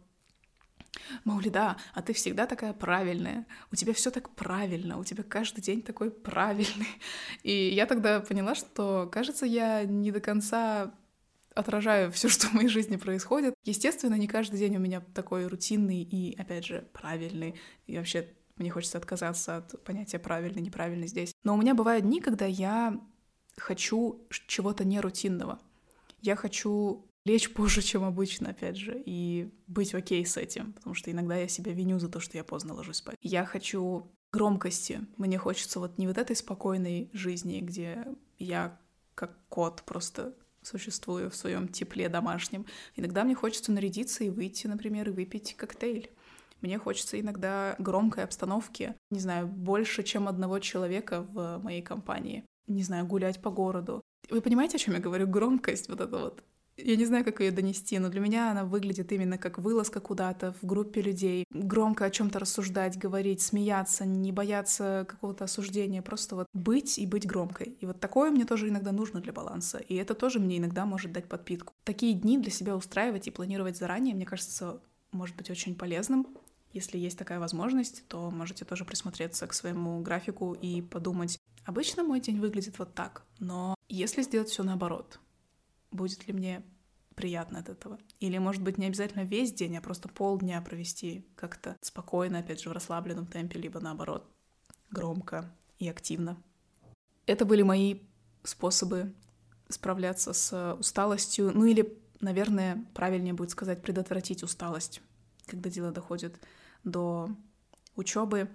Маулида, 1.24 1.76
а 1.94 2.02
ты 2.02 2.12
всегда 2.12 2.46
такая 2.46 2.72
правильная, 2.72 3.46
у 3.70 3.76
тебя 3.76 3.94
все 3.94 4.10
так 4.10 4.30
правильно, 4.30 4.98
у 4.98 5.04
тебя 5.04 5.22
каждый 5.22 5.60
день 5.60 5.82
такой 5.82 6.10
правильный. 6.10 6.88
И 7.44 7.68
я 7.68 7.86
тогда 7.86 8.20
поняла, 8.20 8.54
что, 8.56 9.08
кажется, 9.10 9.46
я 9.46 9.84
не 9.84 10.10
до 10.10 10.20
конца 10.20 10.92
отражаю 11.54 12.10
все, 12.10 12.28
что 12.34 12.48
в 12.48 12.54
моей 12.54 12.68
жизни 12.68 12.96
происходит. 12.96 13.54
Естественно, 13.64 14.16
не 14.16 14.26
каждый 14.26 14.58
день 14.58 14.76
у 14.76 14.80
меня 14.80 15.00
такой 15.14 15.46
рутинный 15.46 16.02
и, 16.02 16.36
опять 16.36 16.66
же, 16.66 16.88
правильный. 16.92 17.54
И 17.86 17.96
вообще 17.96 18.28
мне 18.56 18.70
хочется 18.70 18.98
отказаться 18.98 19.58
от 19.58 19.82
понятия 19.84 20.18
правильно, 20.18 20.60
неправильно 20.60 21.06
здесь. 21.06 21.32
Но 21.44 21.54
у 21.54 21.56
меня 21.56 21.74
бывают 21.74 22.04
дни, 22.04 22.20
когда 22.20 22.46
я 22.46 23.00
хочу 23.56 24.26
чего-то 24.46 24.84
нерутинного. 24.84 25.60
Я 26.20 26.36
хочу 26.36 27.06
лечь 27.24 27.52
позже, 27.52 27.82
чем 27.82 28.04
обычно, 28.04 28.50
опять 28.50 28.76
же, 28.76 29.02
и 29.04 29.52
быть 29.66 29.94
окей 29.94 30.24
с 30.24 30.36
этим, 30.36 30.72
потому 30.72 30.94
что 30.94 31.10
иногда 31.10 31.36
я 31.36 31.48
себя 31.48 31.72
виню 31.72 31.98
за 31.98 32.08
то, 32.08 32.20
что 32.20 32.36
я 32.36 32.44
поздно 32.44 32.74
ложусь 32.74 32.96
спать. 32.96 33.16
Я 33.22 33.44
хочу 33.44 34.10
громкости. 34.32 35.06
Мне 35.16 35.38
хочется 35.38 35.78
вот 35.78 35.98
не 35.98 36.06
вот 36.06 36.18
этой 36.18 36.34
спокойной 36.34 37.10
жизни, 37.12 37.60
где 37.60 38.06
я 38.38 38.80
как 39.14 39.36
кот 39.48 39.82
просто 39.82 40.34
существую 40.62 41.30
в 41.30 41.36
своем 41.36 41.68
тепле 41.68 42.08
домашнем. 42.08 42.66
Иногда 42.96 43.24
мне 43.24 43.34
хочется 43.34 43.72
нарядиться 43.72 44.24
и 44.24 44.30
выйти, 44.30 44.66
например, 44.66 45.08
и 45.08 45.12
выпить 45.12 45.54
коктейль. 45.54 46.10
Мне 46.62 46.78
хочется 46.78 47.20
иногда 47.20 47.74
громкой 47.78 48.24
обстановки, 48.24 48.94
не 49.10 49.20
знаю, 49.20 49.46
больше, 49.46 50.02
чем 50.02 50.28
одного 50.28 50.58
человека 50.60 51.26
в 51.32 51.58
моей 51.58 51.82
компании. 51.82 52.44
Не 52.66 52.82
знаю, 52.82 53.04
гулять 53.04 53.42
по 53.42 53.50
городу. 53.50 54.00
Вы 54.30 54.40
понимаете, 54.40 54.76
о 54.76 54.80
чем 54.80 54.94
я 54.94 55.00
говорю? 55.00 55.26
Громкость, 55.26 55.88
вот 55.88 56.00
это 56.00 56.16
вот 56.16 56.42
я 56.76 56.96
не 56.96 57.04
знаю, 57.04 57.24
как 57.24 57.40
ее 57.40 57.50
донести, 57.50 57.98
но 57.98 58.08
для 58.08 58.20
меня 58.20 58.50
она 58.50 58.64
выглядит 58.64 59.12
именно 59.12 59.36
как 59.36 59.58
вылазка 59.58 60.00
куда-то 60.00 60.54
в 60.60 60.66
группе 60.66 61.02
людей, 61.02 61.44
громко 61.50 62.06
о 62.06 62.10
чем-то 62.10 62.38
рассуждать, 62.38 62.98
говорить, 62.98 63.42
смеяться, 63.42 64.06
не 64.06 64.32
бояться 64.32 65.04
какого-то 65.08 65.44
осуждения, 65.44 66.00
просто 66.00 66.34
вот 66.34 66.46
быть 66.54 66.98
и 66.98 67.06
быть 67.06 67.26
громкой. 67.26 67.76
И 67.80 67.86
вот 67.86 68.00
такое 68.00 68.30
мне 68.30 68.44
тоже 68.44 68.68
иногда 68.68 68.90
нужно 68.92 69.20
для 69.20 69.32
баланса, 69.32 69.78
и 69.78 69.94
это 69.96 70.14
тоже 70.14 70.38
мне 70.38 70.58
иногда 70.58 70.86
может 70.86 71.12
дать 71.12 71.28
подпитку. 71.28 71.74
Такие 71.84 72.14
дни 72.14 72.38
для 72.38 72.50
себя 72.50 72.74
устраивать 72.74 73.28
и 73.28 73.30
планировать 73.30 73.76
заранее, 73.76 74.14
мне 74.14 74.24
кажется, 74.24 74.80
может 75.12 75.36
быть 75.36 75.50
очень 75.50 75.74
полезным. 75.76 76.26
Если 76.72 76.98
есть 76.98 77.18
такая 77.18 77.38
возможность, 77.38 78.06
то 78.08 78.30
можете 78.30 78.64
тоже 78.64 78.84
присмотреться 78.84 79.46
к 79.46 79.52
своему 79.52 80.00
графику 80.00 80.54
и 80.54 80.80
подумать, 80.80 81.38
обычно 81.64 82.02
мой 82.02 82.20
день 82.20 82.40
выглядит 82.40 82.78
вот 82.78 82.94
так, 82.94 83.24
но 83.38 83.74
если 83.88 84.22
сделать 84.22 84.48
все 84.48 84.62
наоборот, 84.62 85.20
будет 85.90 86.26
ли 86.26 86.32
мне 86.32 86.62
приятно 87.14 87.58
от 87.58 87.68
этого. 87.68 87.98
Или, 88.20 88.38
может 88.38 88.62
быть, 88.62 88.78
не 88.78 88.86
обязательно 88.86 89.22
весь 89.22 89.52
день, 89.52 89.76
а 89.76 89.82
просто 89.82 90.08
полдня 90.08 90.60
провести 90.62 91.26
как-то 91.36 91.76
спокойно, 91.82 92.38
опять 92.38 92.60
же, 92.62 92.70
в 92.70 92.72
расслабленном 92.72 93.26
темпе, 93.26 93.58
либо 93.58 93.80
наоборот, 93.80 94.26
громко 94.90 95.54
и 95.78 95.88
активно. 95.88 96.42
Это 97.26 97.44
были 97.44 97.62
мои 97.62 98.00
способы 98.42 99.12
справляться 99.68 100.32
с 100.32 100.74
усталостью, 100.74 101.52
ну 101.54 101.64
или, 101.66 101.98
наверное, 102.20 102.84
правильнее 102.94 103.34
будет 103.34 103.50
сказать, 103.50 103.82
предотвратить 103.82 104.42
усталость, 104.42 105.02
когда 105.46 105.70
дело 105.70 105.92
доходит 105.92 106.40
до 106.84 107.30
учебы 107.96 108.48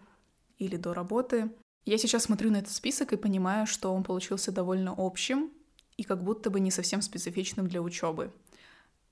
или 0.57 0.75
до 0.77 0.93
работы. 0.93 1.51
Я 1.85 1.97
сейчас 1.97 2.23
смотрю 2.23 2.51
на 2.51 2.57
этот 2.57 2.73
список 2.73 3.13
и 3.13 3.17
понимаю, 3.17 3.67
что 3.67 3.93
он 3.93 4.03
получился 4.03 4.51
довольно 4.51 4.93
общим, 4.97 5.51
и 5.95 6.03
как 6.03 6.23
будто 6.23 6.49
бы 6.49 6.59
не 6.59 6.71
совсем 6.71 7.01
специфичным 7.01 7.67
для 7.67 7.81
учебы. 7.81 8.31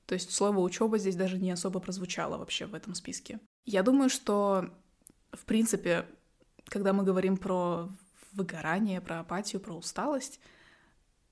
То 0.06 0.13
есть 0.13 0.32
слово 0.32 0.60
учеба 0.60 0.97
здесь 0.97 1.15
даже 1.15 1.38
не 1.38 1.51
особо 1.51 1.80
прозвучало 1.80 2.38
вообще 2.38 2.67
в 2.67 2.75
этом 2.75 2.93
списке. 2.93 3.39
Я 3.65 3.82
думаю, 3.82 4.10
что, 4.10 4.69
в 5.32 5.45
принципе, 5.45 6.06
когда 6.65 6.93
мы 6.93 7.04
говорим 7.04 7.38
про 7.38 7.89
выгорание, 8.34 9.01
про 9.01 9.21
апатию, 9.21 9.62
про 9.62 9.73
усталость, 9.73 10.39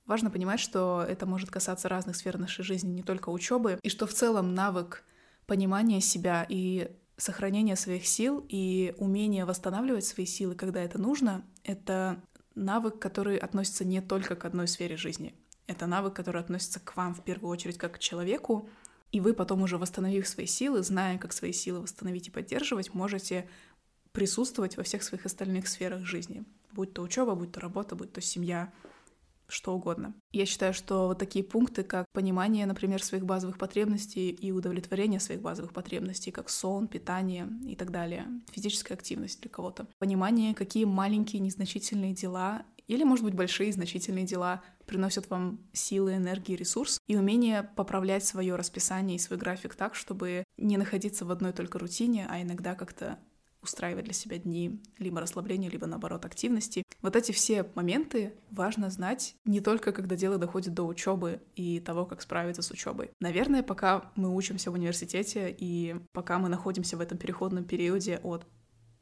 важно 0.05 0.31
понимать, 0.31 0.59
что 0.59 1.05
это 1.07 1.25
может 1.27 1.51
касаться 1.51 1.87
разных 1.87 2.15
сфер 2.15 2.39
нашей 2.39 2.63
жизни, 2.63 2.91
не 2.91 3.03
только 3.03 3.29
учебы, 3.29 3.79
и 3.83 3.89
что 3.89 4.07
в 4.07 4.13
целом 4.13 4.55
навык 4.55 5.03
понимания 5.45 6.01
себя 6.01 6.45
и 6.49 6.89
сохранения 7.17 7.75
своих 7.75 8.05
сил 8.07 8.45
и 8.49 8.93
умение 8.97 9.45
восстанавливать 9.45 10.05
свои 10.05 10.25
силы, 10.25 10.55
когда 10.55 10.81
это 10.81 10.99
нужно, 10.99 11.45
это 11.63 12.21
навык, 12.55 12.99
который 12.99 13.37
относится 13.37 13.85
не 13.85 14.01
только 14.01 14.35
к 14.35 14.45
одной 14.45 14.67
сфере 14.67 14.97
жизни. 14.97 15.33
Это 15.67 15.85
навык, 15.85 16.13
который 16.13 16.41
относится 16.41 16.79
к 16.79 16.95
вам 16.95 17.13
в 17.15 17.23
первую 17.23 17.51
очередь 17.51 17.77
как 17.77 17.95
к 17.95 17.99
человеку, 17.99 18.69
и 19.11 19.19
вы 19.19 19.33
потом 19.33 19.61
уже 19.61 19.77
восстановив 19.77 20.27
свои 20.27 20.47
силы, 20.47 20.83
зная, 20.83 21.17
как 21.17 21.33
свои 21.33 21.53
силы 21.53 21.81
восстановить 21.81 22.27
и 22.27 22.31
поддерживать, 22.31 22.93
можете 22.93 23.47
присутствовать 24.11 24.77
во 24.77 24.83
всех 24.83 25.03
своих 25.03 25.25
остальных 25.25 25.67
сферах 25.67 26.03
жизни. 26.05 26.43
Будь 26.71 26.93
то 26.93 27.01
учеба, 27.01 27.35
будь 27.35 27.51
то 27.51 27.59
работа, 27.59 27.95
будь 27.95 28.11
то 28.11 28.21
семья, 28.21 28.73
что 29.47 29.73
угодно. 29.73 30.13
Я 30.31 30.45
считаю, 30.45 30.73
что 30.73 31.07
вот 31.07 31.19
такие 31.19 31.43
пункты, 31.43 31.83
как 31.83 32.05
понимание, 32.13 32.65
например, 32.65 33.03
своих 33.03 33.25
базовых 33.25 33.57
потребностей 33.57 34.29
и 34.29 34.51
удовлетворение 34.51 35.19
своих 35.19 35.41
базовых 35.41 35.73
потребностей, 35.73 36.31
как 36.31 36.49
сон, 36.49 36.87
питание 36.87 37.47
и 37.65 37.75
так 37.75 37.91
далее, 37.91 38.25
физическая 38.51 38.97
активность 38.97 39.41
для 39.41 39.49
кого-то, 39.49 39.87
понимание, 39.99 40.53
какие 40.53 40.85
маленькие 40.85 41.41
незначительные 41.41 42.13
дела 42.13 42.63
или, 42.87 43.03
может 43.03 43.23
быть, 43.23 43.33
большие 43.33 43.71
значительные 43.71 44.25
дела 44.25 44.61
приносят 44.85 45.29
вам 45.29 45.59
силы, 45.71 46.15
энергии, 46.15 46.55
ресурс, 46.55 46.99
и 47.07 47.15
умение 47.15 47.63
поправлять 47.63 48.25
свое 48.25 48.55
расписание 48.55 49.15
и 49.15 49.19
свой 49.19 49.39
график 49.39 49.75
так, 49.75 49.95
чтобы 49.95 50.43
не 50.57 50.77
находиться 50.77 51.25
в 51.25 51.31
одной 51.31 51.53
только 51.53 51.79
рутине, 51.79 52.27
а 52.29 52.41
иногда 52.41 52.75
как-то 52.75 53.19
устраивать 53.63 54.05
для 54.05 54.13
себя 54.13 54.37
дни 54.37 54.81
либо 54.97 55.21
расслабления, 55.21 55.69
либо 55.69 55.87
наоборот 55.87 56.25
активности. 56.25 56.83
Вот 57.01 57.15
эти 57.15 57.31
все 57.31 57.65
моменты 57.75 58.33
важно 58.51 58.89
знать 58.89 59.35
не 59.45 59.59
только 59.59 59.91
когда 59.91 60.15
дело 60.15 60.37
доходит 60.37 60.73
до 60.73 60.83
учебы 60.83 61.41
и 61.55 61.79
того, 61.79 62.05
как 62.05 62.21
справиться 62.21 62.61
с 62.61 62.71
учебой. 62.71 63.11
Наверное, 63.19 63.63
пока 63.63 64.11
мы 64.15 64.33
учимся 64.33 64.71
в 64.71 64.75
университете 64.75 65.55
и 65.57 65.95
пока 66.11 66.39
мы 66.39 66.49
находимся 66.49 66.97
в 66.97 67.01
этом 67.01 67.17
переходном 67.17 67.65
периоде 67.65 68.19
от 68.23 68.45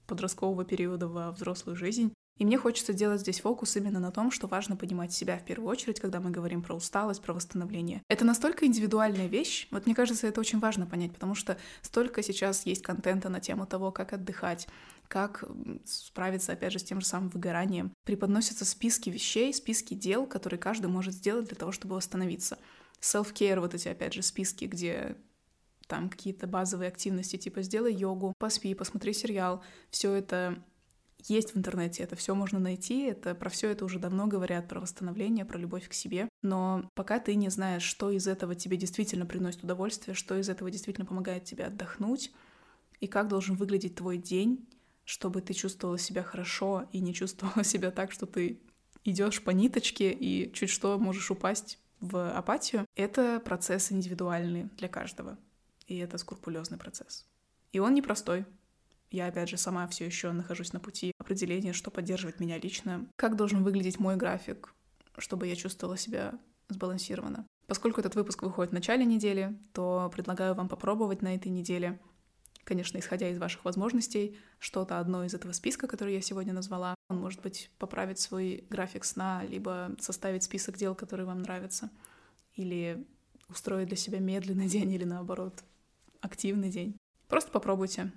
подросткового 0.07 0.65
периода 0.65 1.07
во 1.07 1.31
взрослую 1.31 1.75
жизнь, 1.75 2.13
и 2.41 2.43
мне 2.43 2.57
хочется 2.57 2.91
делать 2.91 3.21
здесь 3.21 3.39
фокус 3.39 3.77
именно 3.77 3.99
на 3.99 4.11
том, 4.11 4.31
что 4.31 4.47
важно 4.47 4.75
понимать 4.75 5.13
себя 5.13 5.37
в 5.37 5.45
первую 5.45 5.69
очередь, 5.69 5.99
когда 5.99 6.19
мы 6.19 6.31
говорим 6.31 6.63
про 6.63 6.73
усталость, 6.73 7.21
про 7.21 7.33
восстановление. 7.33 8.01
Это 8.07 8.25
настолько 8.25 8.65
индивидуальная 8.65 9.27
вещь, 9.27 9.67
вот 9.69 9.85
мне 9.85 9.93
кажется, 9.93 10.25
это 10.25 10.39
очень 10.39 10.57
важно 10.57 10.87
понять, 10.87 11.13
потому 11.13 11.35
что 11.35 11.59
столько 11.83 12.23
сейчас 12.23 12.65
есть 12.65 12.81
контента 12.81 13.29
на 13.29 13.39
тему 13.41 13.67
того, 13.67 13.91
как 13.91 14.13
отдыхать, 14.13 14.67
как 15.07 15.43
справиться, 15.85 16.53
опять 16.53 16.73
же, 16.73 16.79
с 16.79 16.83
тем 16.83 16.99
же 16.99 17.05
самым 17.05 17.29
выгоранием. 17.29 17.93
Преподносятся 18.05 18.65
списки 18.65 19.11
вещей, 19.11 19.53
списки 19.53 19.93
дел, 19.93 20.25
которые 20.25 20.57
каждый 20.57 20.87
может 20.87 21.13
сделать 21.13 21.45
для 21.45 21.55
того, 21.55 21.71
чтобы 21.71 21.93
восстановиться. 21.93 22.57
Self-care, 23.01 23.59
вот 23.59 23.75
эти, 23.75 23.87
опять 23.87 24.15
же, 24.15 24.23
списки, 24.23 24.65
где 24.65 25.15
там 25.85 26.09
какие-то 26.09 26.47
базовые 26.47 26.87
активности, 26.87 27.35
типа 27.35 27.61
сделай 27.61 27.93
йогу, 27.93 28.33
поспи, 28.39 28.73
посмотри 28.73 29.13
сериал. 29.13 29.61
Все 29.91 30.13
это 30.13 30.63
есть 31.27 31.53
в 31.53 31.57
интернете, 31.57 32.03
это 32.03 32.15
все 32.15 32.35
можно 32.35 32.59
найти, 32.59 33.03
это 33.03 33.35
про 33.35 33.49
все 33.49 33.69
это 33.69 33.85
уже 33.85 33.99
давно 33.99 34.27
говорят, 34.27 34.67
про 34.67 34.79
восстановление, 34.79 35.45
про 35.45 35.57
любовь 35.57 35.87
к 35.87 35.93
себе. 35.93 36.29
Но 36.41 36.89
пока 36.95 37.19
ты 37.19 37.35
не 37.35 37.49
знаешь, 37.49 37.83
что 37.83 38.11
из 38.11 38.27
этого 38.27 38.55
тебе 38.55 38.77
действительно 38.77 39.25
приносит 39.25 39.63
удовольствие, 39.63 40.15
что 40.15 40.37
из 40.37 40.49
этого 40.49 40.71
действительно 40.71 41.05
помогает 41.05 41.43
тебе 41.43 41.65
отдохнуть, 41.65 42.31
и 42.99 43.07
как 43.07 43.27
должен 43.27 43.55
выглядеть 43.55 43.95
твой 43.95 44.17
день, 44.17 44.67
чтобы 45.05 45.41
ты 45.41 45.53
чувствовала 45.53 45.97
себя 45.97 46.23
хорошо 46.23 46.87
и 46.91 46.99
не 46.99 47.13
чувствовала 47.13 47.63
себя 47.63 47.91
так, 47.91 48.11
что 48.11 48.25
ты 48.25 48.59
идешь 49.03 49.43
по 49.43 49.49
ниточке 49.51 50.11
и 50.11 50.51
чуть 50.53 50.69
что 50.69 50.97
можешь 50.99 51.31
упасть 51.31 51.79
в 51.99 52.31
апатию, 52.31 52.85
это 52.95 53.39
процесс 53.39 53.91
индивидуальный 53.91 54.69
для 54.77 54.87
каждого. 54.87 55.37
И 55.87 55.97
это 55.97 56.17
скрупулезный 56.17 56.77
процесс. 56.77 57.25
И 57.73 57.79
он 57.79 57.93
непростой, 57.93 58.45
я, 59.11 59.27
опять 59.27 59.49
же, 59.49 59.57
сама 59.57 59.87
все 59.87 60.05
еще 60.05 60.31
нахожусь 60.31 60.71
на 60.71 60.79
пути 60.79 61.11
определения, 61.17 61.73
что 61.73 61.91
поддерживает 61.91 62.39
меня 62.39 62.57
лично, 62.57 63.05
как 63.17 63.35
должен 63.35 63.63
выглядеть 63.63 63.99
мой 63.99 64.15
график, 64.15 64.73
чтобы 65.17 65.47
я 65.47 65.55
чувствовала 65.55 65.97
себя 65.97 66.39
сбалансированно. 66.69 67.45
Поскольку 67.67 67.99
этот 67.99 68.15
выпуск 68.15 68.41
выходит 68.41 68.71
в 68.71 68.73
начале 68.73 69.05
недели, 69.05 69.59
то 69.73 70.09
предлагаю 70.13 70.55
вам 70.55 70.69
попробовать 70.69 71.21
на 71.21 71.35
этой 71.35 71.49
неделе, 71.49 71.99
конечно, 72.63 72.97
исходя 72.97 73.29
из 73.29 73.37
ваших 73.37 73.65
возможностей, 73.65 74.37
что-то 74.59 74.99
одно 74.99 75.25
из 75.25 75.33
этого 75.33 75.51
списка, 75.51 75.87
который 75.87 76.13
я 76.13 76.21
сегодня 76.21 76.53
назвала. 76.53 76.95
Он 77.09 77.17
может 77.17 77.41
быть 77.41 77.69
поправить 77.79 78.19
свой 78.19 78.65
график 78.69 79.03
сна, 79.03 79.43
либо 79.43 79.93
составить 79.99 80.43
список 80.43 80.77
дел, 80.77 80.95
которые 80.95 81.27
вам 81.27 81.41
нравятся, 81.41 81.89
или 82.55 83.05
устроить 83.49 83.89
для 83.89 83.97
себя 83.97 84.19
медленный 84.19 84.67
день, 84.69 84.91
или 84.93 85.03
наоборот, 85.03 85.63
активный 86.21 86.69
день. 86.69 86.95
Просто 87.27 87.51
попробуйте 87.51 88.11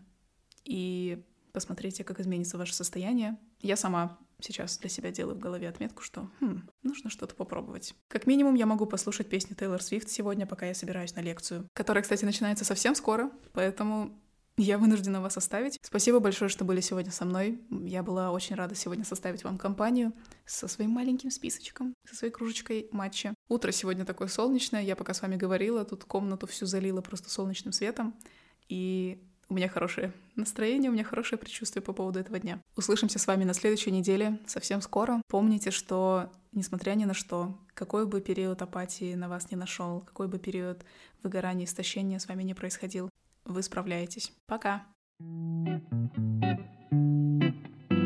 и 0.64 1.24
посмотрите, 1.52 2.04
как 2.04 2.20
изменится 2.20 2.58
ваше 2.58 2.74
состояние. 2.74 3.38
Я 3.60 3.76
сама 3.76 4.18
сейчас 4.40 4.76
для 4.78 4.90
себя 4.90 5.10
делаю 5.10 5.36
в 5.36 5.40
голове 5.40 5.68
отметку, 5.68 6.02
что 6.02 6.28
хм, 6.40 6.68
нужно 6.82 7.10
что-то 7.10 7.34
попробовать. 7.34 7.94
Как 8.08 8.26
минимум, 8.26 8.56
я 8.56 8.66
могу 8.66 8.86
послушать 8.86 9.28
песню 9.28 9.56
Тейлор 9.56 9.82
Свифт 9.82 10.08
сегодня, 10.08 10.46
пока 10.46 10.66
я 10.66 10.74
собираюсь 10.74 11.14
на 11.14 11.20
лекцию, 11.20 11.68
которая, 11.72 12.02
кстати, 12.02 12.24
начинается 12.24 12.64
совсем 12.64 12.94
скоро, 12.94 13.30
поэтому 13.52 14.18
я 14.56 14.78
вынуждена 14.78 15.20
вас 15.20 15.36
оставить. 15.36 15.78
Спасибо 15.82 16.20
большое, 16.20 16.48
что 16.48 16.64
были 16.64 16.80
сегодня 16.80 17.10
со 17.10 17.24
мной. 17.24 17.60
Я 17.70 18.04
была 18.04 18.30
очень 18.30 18.54
рада 18.54 18.76
сегодня 18.76 19.04
составить 19.04 19.42
вам 19.42 19.58
компанию 19.58 20.12
со 20.46 20.68
своим 20.68 20.90
маленьким 20.90 21.30
списочком, 21.30 21.94
со 22.08 22.14
своей 22.14 22.32
кружечкой 22.32 22.88
матча. 22.92 23.34
Утро 23.48 23.72
сегодня 23.72 24.04
такое 24.04 24.28
солнечное. 24.28 24.82
Я 24.82 24.94
пока 24.94 25.12
с 25.12 25.22
вами 25.22 25.34
говорила, 25.34 25.84
тут 25.84 26.04
комнату 26.04 26.46
всю 26.46 26.66
залила 26.66 27.00
просто 27.00 27.30
солнечным 27.30 27.72
светом. 27.72 28.14
И 28.68 29.26
У 29.48 29.54
меня 29.54 29.68
хорошее 29.68 30.12
настроение, 30.36 30.90
у 30.90 30.94
меня 30.94 31.04
хорошее 31.04 31.38
предчувствие 31.38 31.82
по 31.82 31.92
поводу 31.92 32.18
этого 32.18 32.38
дня. 32.38 32.60
Услышимся 32.76 33.18
с 33.18 33.26
вами 33.26 33.44
на 33.44 33.54
следующей 33.54 33.90
неделе, 33.90 34.38
совсем 34.46 34.80
скоро. 34.80 35.20
Помните, 35.28 35.70
что, 35.70 36.30
несмотря 36.52 36.94
ни 36.94 37.04
на 37.04 37.14
что, 37.14 37.56
какой 37.74 38.06
бы 38.06 38.20
период 38.20 38.62
апатии 38.62 39.14
на 39.14 39.28
вас 39.28 39.50
не 39.50 39.56
нашел, 39.56 40.00
какой 40.00 40.28
бы 40.28 40.38
период 40.38 40.84
выгорания, 41.22 41.66
истощения 41.66 42.18
с 42.18 42.28
вами 42.28 42.42
не 42.42 42.54
происходил, 42.54 43.10
вы 43.44 43.62
справляетесь. 43.62 44.32
Пока! 44.46 44.84
thank 45.20 45.78
you 47.90 48.03